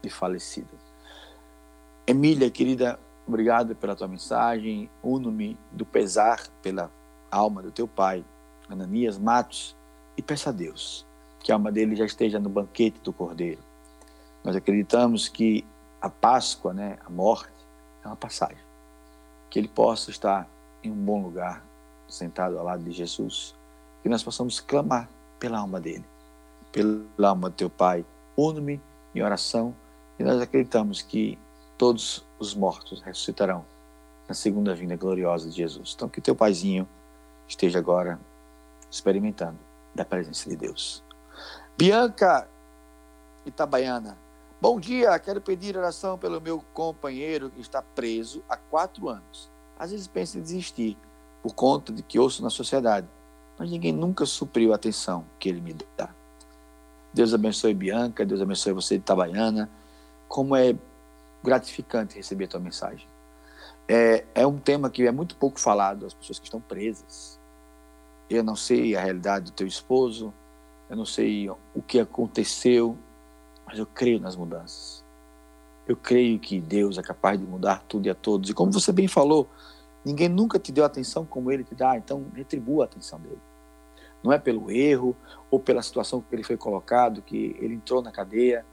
[0.01, 0.69] de falecido.
[2.07, 4.89] Emília, querida, obrigado pela tua mensagem.
[5.03, 6.91] Uno-me do pesar pela
[7.29, 8.23] alma do teu pai,
[8.69, 9.75] Ananias Matos,
[10.17, 11.05] e peça a Deus
[11.45, 13.61] que a alma dele já esteja no banquete do Cordeiro.
[14.43, 15.63] Nós acreditamos que
[16.01, 17.51] a Páscoa, né, a morte,
[18.03, 18.63] é uma passagem.
[19.49, 20.47] Que ele possa estar
[20.83, 21.63] em um bom lugar,
[22.07, 23.55] sentado ao lado de Jesus.
[24.03, 26.05] Que nós possamos clamar pela alma dele
[26.75, 28.05] pela alma do teu Pai.
[28.35, 28.81] Uno-me
[29.15, 29.73] em oração
[30.19, 31.39] e nós acreditamos que
[31.77, 33.63] todos os mortos ressuscitarão
[34.27, 35.93] na segunda vinda gloriosa de Jesus.
[35.95, 36.85] Então, que teu paizinho
[37.47, 38.19] esteja agora
[38.91, 39.57] experimentando
[39.93, 41.01] da presença de Deus.
[41.77, 42.45] Bianca
[43.45, 44.17] Itabaiana,
[44.65, 45.19] bom dia.
[45.19, 49.47] Quero pedir oração pelo meu companheiro que está preso há quatro anos.
[49.77, 50.97] Às vezes pensa em desistir
[51.43, 53.07] por conta de que ouço na sociedade,
[53.59, 56.09] mas ninguém nunca supriu a atenção que ele me dá.
[57.13, 59.69] Deus abençoe Bianca, Deus abençoe você de Itabaiana.
[60.27, 60.75] Como é
[61.43, 63.07] gratificante receber a tua mensagem.
[63.87, 67.39] É, é um tema que é muito pouco falado, as pessoas que estão presas.
[68.27, 70.33] Eu não sei a realidade do teu esposo,
[70.89, 72.97] eu não sei o que aconteceu,
[73.65, 75.03] mas eu creio nas mudanças.
[75.87, 78.49] Eu creio que Deus é capaz de mudar tudo e a todos.
[78.49, 79.47] E como você bem falou,
[80.03, 83.39] ninguém nunca te deu atenção como ele te dá, então retribua a atenção dele
[84.25, 85.15] não é pelo erro
[85.51, 88.65] ou pela situação que ele foi colocado, que ele entrou na cadeia,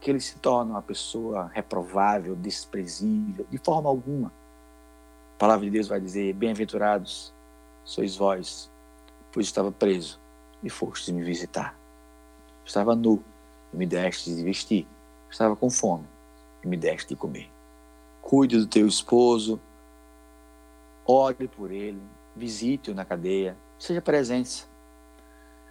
[0.00, 4.30] que ele se torna uma pessoa reprovável, desprezível, de forma alguma.
[5.34, 7.32] A palavra de Deus vai dizer: Bem-aventurados
[7.84, 8.70] sois vós,
[9.32, 10.20] pois estava preso
[10.62, 11.74] e fostes me visitar.
[12.64, 13.24] Estava nu
[13.72, 14.86] me deste de vestir.
[15.30, 16.04] Estava com fome
[16.62, 17.50] e me deste de comer.
[18.22, 19.60] Cuide do teu esposo,
[21.06, 22.00] ore por ele,
[22.36, 24.66] visite-o na cadeia, seja presença.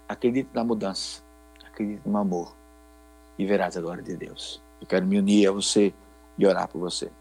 [0.08, 1.22] Acredite na mudança.
[1.66, 2.56] Acredite no amor.
[3.38, 4.60] e verás a glória de Deus.
[4.82, 5.94] Eu quero me unir a você
[6.38, 7.12] e orar por você.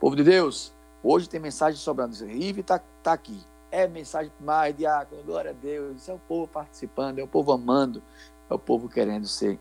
[0.00, 0.72] Povo de Deus,
[1.02, 2.14] hoje tem mensagem sobrando.
[2.30, 3.38] Ive está tá aqui.
[3.70, 6.08] É mensagem mais, diácono, glória a Deus.
[6.08, 8.02] É o povo participando, é o povo amando,
[8.48, 9.58] é o povo querendo ser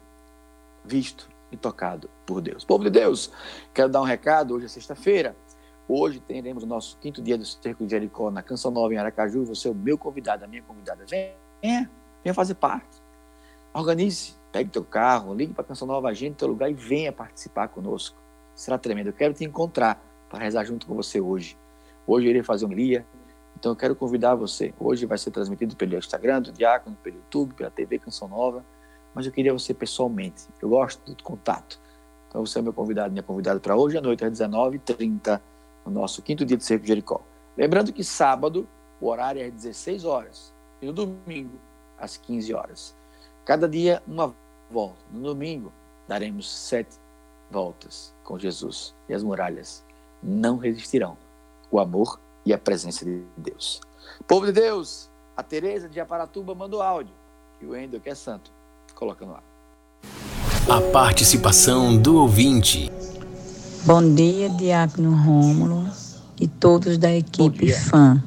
[0.86, 2.64] visto e tocado por Deus.
[2.64, 3.32] Povo de Deus,
[3.74, 4.56] quero dar um recado.
[4.56, 5.36] Hoje é sexta-feira.
[5.88, 9.46] Hoje teremos o nosso quinto dia do Cerco de Jericó na Canção Nova em Aracaju.
[9.46, 11.06] Você é o meu convidado, a minha convidada.
[11.08, 11.90] Venha,
[12.24, 13.04] venha fazer parte.
[13.74, 17.68] Organize, pegue teu carro, ligue para a Canção Nova, agende teu lugar e venha participar
[17.68, 18.18] conosco.
[18.56, 19.08] Será tremendo.
[19.08, 21.58] Eu quero te encontrar para rezar junto com você hoje.
[22.08, 23.06] Hoje eu irei fazer um lia.
[23.58, 24.74] Então eu quero convidar você.
[24.80, 28.66] Hoje vai ser transmitido pelo Instagram do Diácono, pelo YouTube, pela TV Canção Nova.
[29.16, 30.44] Mas eu queria você pessoalmente.
[30.62, 31.80] Eu gosto do contato.
[32.28, 35.42] Então você é meu convidado, minha convidada para hoje à noite às 19h30
[35.86, 37.22] no nosso quinto dia de Cerco Jericó.
[37.58, 38.68] Lembrando que sábado
[39.00, 41.58] o horário é às 16 horas e no domingo
[41.98, 42.96] às 15 horas.
[43.46, 44.36] Cada dia uma
[44.70, 45.00] volta.
[45.12, 45.72] No domingo
[46.08, 46.98] daremos sete
[47.50, 49.84] voltas com Jesus e as muralhas
[50.22, 51.18] não resistirão
[51.72, 53.80] o amor e a presença de Deus.
[54.28, 57.14] Povo de Deus, a Tereza de Aparatuba mandou áudio
[57.62, 58.52] e o Endo, que é santo,
[58.96, 59.44] coloca no ar.
[60.68, 62.92] A participação do ouvinte.
[63.86, 65.88] Bom dia, Diácono Rômulo
[66.40, 68.24] e todos da equipe fã.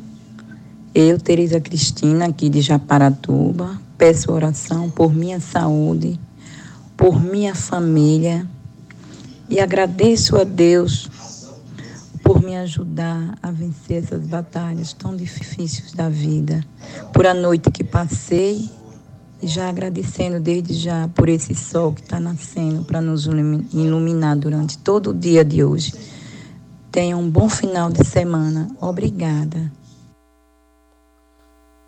[0.94, 6.20] Eu, Tereza Cristina, aqui de Japaratuba, peço oração por minha saúde,
[6.96, 8.46] por minha família
[9.50, 11.08] e agradeço a Deus
[12.22, 16.62] por me ajudar a vencer essas batalhas tão difíceis da vida,
[17.12, 18.70] por a noite que passei
[19.42, 25.10] já agradecendo desde já por esse sol que está nascendo para nos iluminar durante todo
[25.10, 25.92] o dia de hoje.
[26.90, 28.68] Tenha um bom final de semana.
[28.80, 29.72] Obrigada.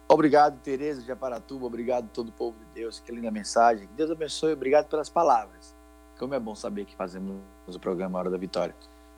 [0.09, 1.67] Obrigado, Tereza de Aparatuba.
[1.67, 3.01] Obrigado todo o povo de Deus.
[3.01, 3.87] Que linda mensagem.
[3.87, 4.53] Que Deus abençoe.
[4.53, 5.75] Obrigado pelas palavras.
[6.19, 7.37] Como é bom saber que fazemos
[7.67, 8.75] o programa Hora da Vitória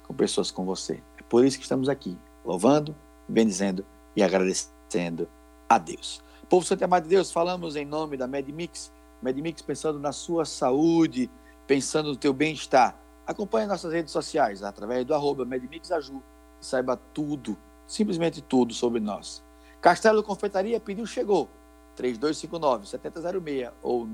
[0.07, 1.03] com pessoas como você.
[1.19, 2.95] É por isso que estamos aqui, louvando,
[3.29, 5.29] bendizendo e agradecendo
[5.69, 6.23] a Deus.
[6.53, 8.93] Povo Santo Amado de Deus, falamos em nome da MedMix.
[9.23, 11.31] MedMix pensando na sua saúde,
[11.67, 12.95] pensando no teu bem-estar.
[13.27, 16.23] Acompanhe nossas redes sociais através do arroba MedMixAju
[16.61, 19.43] e saiba tudo, simplesmente tudo sobre nós.
[19.81, 21.49] Castelo Confeitaria pediu, chegou.
[21.97, 24.07] 3259-7006 ou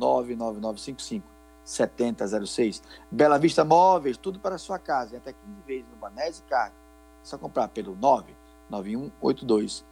[1.65, 2.83] 99955-7006.
[3.11, 5.17] Bela Vista Móveis, tudo para a sua casa.
[5.17, 6.77] Até 15 vezes no Banese Carne.
[7.21, 9.85] É só comprar pelo 99182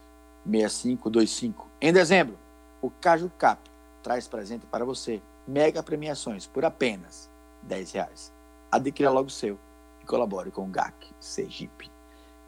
[0.49, 1.69] 6525.
[1.81, 2.39] Em dezembro,
[2.81, 3.61] o Caju Cap
[4.03, 7.29] traz presente para você mega premiações por apenas
[7.63, 8.33] 10 reais.
[8.71, 9.59] Adquira logo o seu
[10.03, 11.91] e colabore com o GAC Sergipe.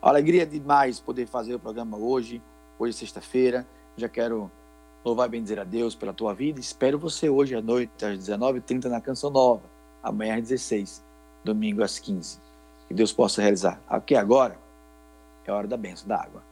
[0.01, 2.41] Alegria demais poder fazer o programa hoje,
[2.79, 3.67] hoje é sexta-feira.
[3.97, 4.51] Já quero
[5.05, 6.61] louvar e bendizer a Deus pela tua vida.
[6.61, 9.63] Espero você hoje à noite, às 19h30, na Canção Nova.
[10.03, 11.03] Amanhã às 16
[11.45, 12.39] domingo às 15
[12.87, 13.81] Que Deus possa realizar.
[13.89, 14.57] Aqui agora
[15.45, 16.43] é a hora da benção da água.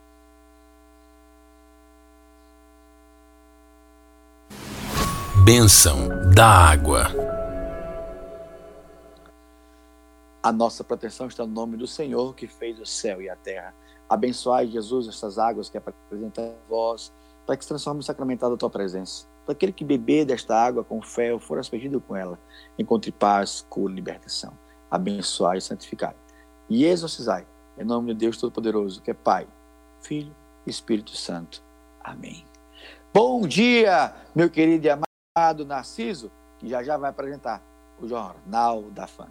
[5.47, 7.05] Bênção da água.
[10.43, 13.73] A nossa proteção está no nome do Senhor que fez o céu e a terra.
[14.09, 17.13] Abençoai, Jesus, essas águas que apresentam a vós,
[17.47, 19.29] para que se transforme em sacramentado a tua presença.
[19.45, 22.41] Para aquele que beber desta água com fé ou for aspergido com ela,
[22.77, 24.53] encontre paz, cura e libertação.
[24.91, 26.17] Abençoai e santificai.
[26.69, 27.47] E exorcizai,
[27.79, 29.47] em nome de Deus Todo-Poderoso, que é Pai,
[30.03, 30.35] Filho
[30.67, 31.63] e Espírito Santo.
[32.03, 32.45] Amém.
[33.15, 35.06] Bom dia, meu querido e amado
[35.55, 37.63] do Narciso, que já já vai apresentar
[38.01, 39.27] o Jornal da Fã.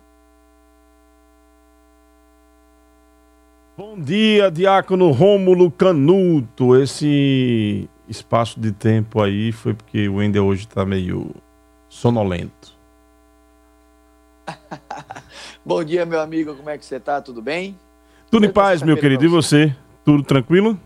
[3.75, 6.79] Bom dia, Diácono Rômulo Canuto.
[6.79, 11.31] Esse espaço de tempo aí foi porque o Wendel hoje está meio
[11.89, 12.73] sonolento.
[15.65, 16.55] Bom dia, meu amigo.
[16.55, 17.19] Como é que você está?
[17.19, 17.75] Tudo bem?
[18.29, 19.25] Tudo em paz, meu querido.
[19.25, 19.75] E você?
[20.05, 20.79] Tudo tranquilo?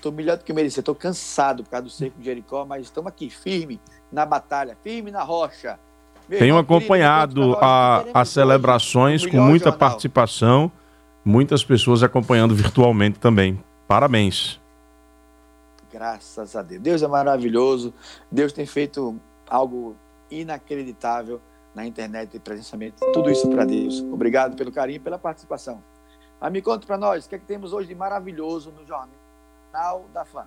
[0.00, 0.80] Estou melhor do que merecer.
[0.80, 3.78] Estou cansado por causa do cerco de Jericó, mas estamos aqui, firme
[4.10, 5.78] na batalha, firme na rocha.
[6.26, 7.54] Meu Tenho irmão, acompanhado
[8.14, 9.78] as celebrações com muita jornal.
[9.78, 10.72] participação,
[11.22, 13.62] muitas pessoas acompanhando virtualmente também.
[13.86, 14.58] Parabéns.
[15.92, 16.80] Graças a Deus.
[16.80, 17.92] Deus é maravilhoso.
[18.32, 19.20] Deus tem feito
[19.50, 19.96] algo
[20.30, 21.42] inacreditável
[21.74, 22.96] na internet e presencialmente.
[23.12, 24.00] Tudo isso para Deus.
[24.00, 25.82] Obrigado pelo carinho e pela participação.
[26.40, 29.20] Mas me conta para nós, o que é que temos hoje de maravilhoso no jornal?
[29.70, 30.42] Jornal da Fã.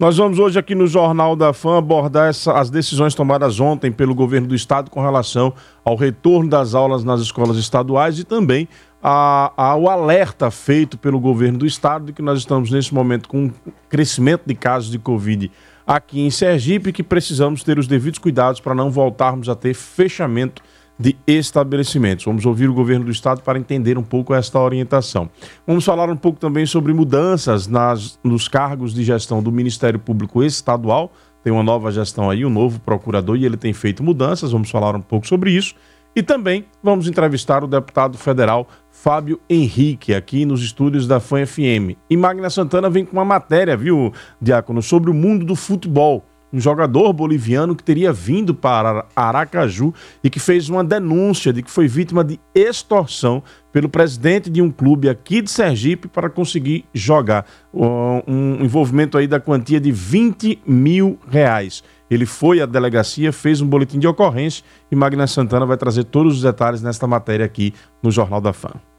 [0.00, 4.14] Nós vamos hoje aqui no Jornal da Fã abordar essa, as decisões tomadas ontem pelo
[4.14, 5.52] governo do estado com relação
[5.84, 8.66] ao retorno das aulas nas escolas estaduais e também
[9.02, 13.44] a, ao alerta feito pelo governo do estado de que nós estamos nesse momento com
[13.44, 13.52] um
[13.88, 15.50] crescimento de casos de Covid
[15.86, 20.62] aqui em Sergipe que precisamos ter os devidos cuidados para não voltarmos a ter fechamento
[20.98, 22.24] de estabelecimentos.
[22.24, 25.28] Vamos ouvir o governo do estado para entender um pouco esta orientação.
[25.66, 30.42] Vamos falar um pouco também sobre mudanças nas, nos cargos de gestão do Ministério Público
[30.42, 31.12] Estadual.
[31.42, 34.52] Tem uma nova gestão aí, um novo procurador e ele tem feito mudanças.
[34.52, 35.74] Vamos falar um pouco sobre isso.
[36.14, 41.96] E também vamos entrevistar o deputado federal Fábio Henrique, aqui nos estúdios da FAM FM.
[42.08, 46.22] E Magna Santana vem com uma matéria, viu, Diácono, sobre o mundo do futebol
[46.52, 51.70] um jogador boliviano que teria vindo para Aracaju e que fez uma denúncia de que
[51.70, 53.42] foi vítima de extorsão
[53.72, 57.46] pelo presidente de um clube aqui de Sergipe para conseguir jogar.
[57.72, 61.82] Um envolvimento aí da quantia de 20 mil reais.
[62.10, 66.36] Ele foi à delegacia, fez um boletim de ocorrência e Magna Santana vai trazer todos
[66.36, 67.72] os detalhes nesta matéria aqui
[68.02, 68.91] no Jornal da Fã.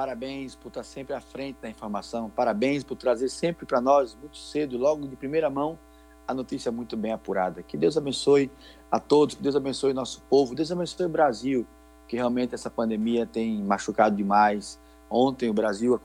[0.00, 2.30] Parabéns por estar sempre à frente da informação.
[2.30, 5.78] Parabéns por trazer sempre para nós, muito cedo, logo de primeira mão,
[6.26, 7.62] a notícia muito bem apurada.
[7.62, 8.50] Que Deus abençoe
[8.90, 11.66] a todos, que Deus abençoe nosso povo, Deus abençoe o Brasil,
[12.08, 14.80] que realmente essa pandemia tem machucado demais.
[15.10, 16.00] Ontem o Brasil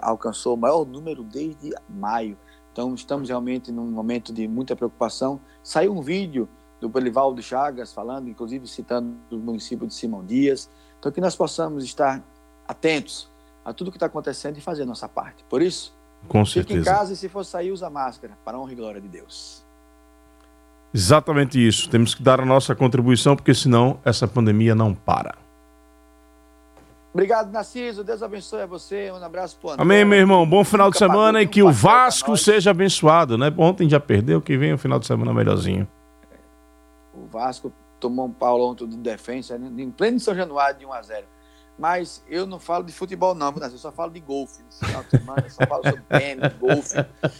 [0.00, 2.38] alcançou o maior número desde maio.
[2.72, 5.38] Então estamos realmente num momento de muita preocupação.
[5.62, 6.48] Saiu um vídeo
[6.80, 10.70] do Belivaldo Chagas falando, inclusive citando o município de Simão Dias.
[10.98, 12.24] Então que nós possamos estar
[12.70, 13.28] atentos
[13.64, 15.44] a tudo que está acontecendo e fazer a nossa parte.
[15.48, 15.92] Por isso,
[16.28, 16.80] Com fique certeza.
[16.80, 19.64] em casa e se for sair, usa máscara, para a honra e glória de Deus.
[20.92, 21.88] Exatamente isso.
[21.88, 25.36] Temos que dar a nossa contribuição, porque senão essa pandemia não para.
[27.12, 28.04] Obrigado, Narciso.
[28.04, 29.10] Deus abençoe a você.
[29.10, 29.82] Um abraço pro André.
[29.82, 30.48] Amém, meu irmão.
[30.48, 33.52] Bom final de Nunca semana e que o Vasco seja abençoado, né?
[33.58, 35.88] Ontem já perdeu, que vem o final de semana melhorzinho.
[37.12, 40.92] O Vasco tomou um pau ontem do defensa, né, em pleno São Januário, de 1
[40.92, 41.26] a 0
[41.80, 44.62] Mas eu não falo de futebol, não, eu só falo de golfe.
[44.64, 46.94] Nesse final de semana, eu só falo sobre tênis, golfe.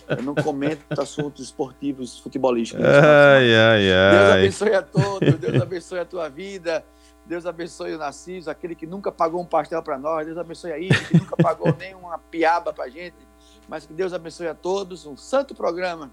[0.09, 2.83] Eu não comento assuntos esportivos, futebolísticos.
[2.83, 3.07] semana.
[3.07, 4.39] Ai, ai, Deus ai.
[4.39, 6.83] abençoe a todos, Deus abençoe a tua vida,
[7.27, 10.79] Deus abençoe o Narciso, aquele que nunca pagou um pastel para nós, Deus abençoe a
[10.79, 13.19] Ive, que nunca pagou nem uma piaba para gente,
[13.69, 16.11] mas que Deus abençoe a todos, um santo programa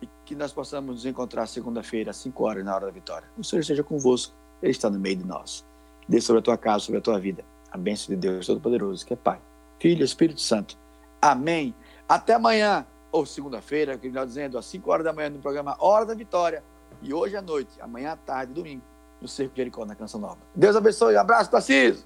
[0.00, 3.28] e que nós possamos nos encontrar segunda-feira, às 5 horas, na hora da vitória.
[3.36, 5.68] O Senhor esteja convosco, Ele está no meio de nós.
[6.10, 9.12] Dê sobre a tua casa, sobre a tua vida, a bênção de Deus Todo-Poderoso, que
[9.12, 9.40] é Pai,
[9.78, 10.76] Filho e Espírito Santo.
[11.22, 11.72] Amém.
[12.08, 16.04] Até amanhã, ou segunda-feira, que nós dizendo, às 5 horas da manhã, no programa Hora
[16.04, 16.64] da Vitória.
[17.00, 18.82] E hoje à noite, amanhã à tarde, domingo,
[19.22, 20.38] no Cerco de Jericó, na Canção Nova.
[20.52, 21.16] Deus abençoe.
[21.16, 22.04] Abraço, Tarcísio.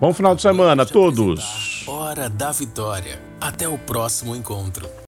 [0.00, 1.84] Bom final de semana a todos.
[1.86, 3.20] Hora da Vitória.
[3.38, 4.88] Até o próximo encontro.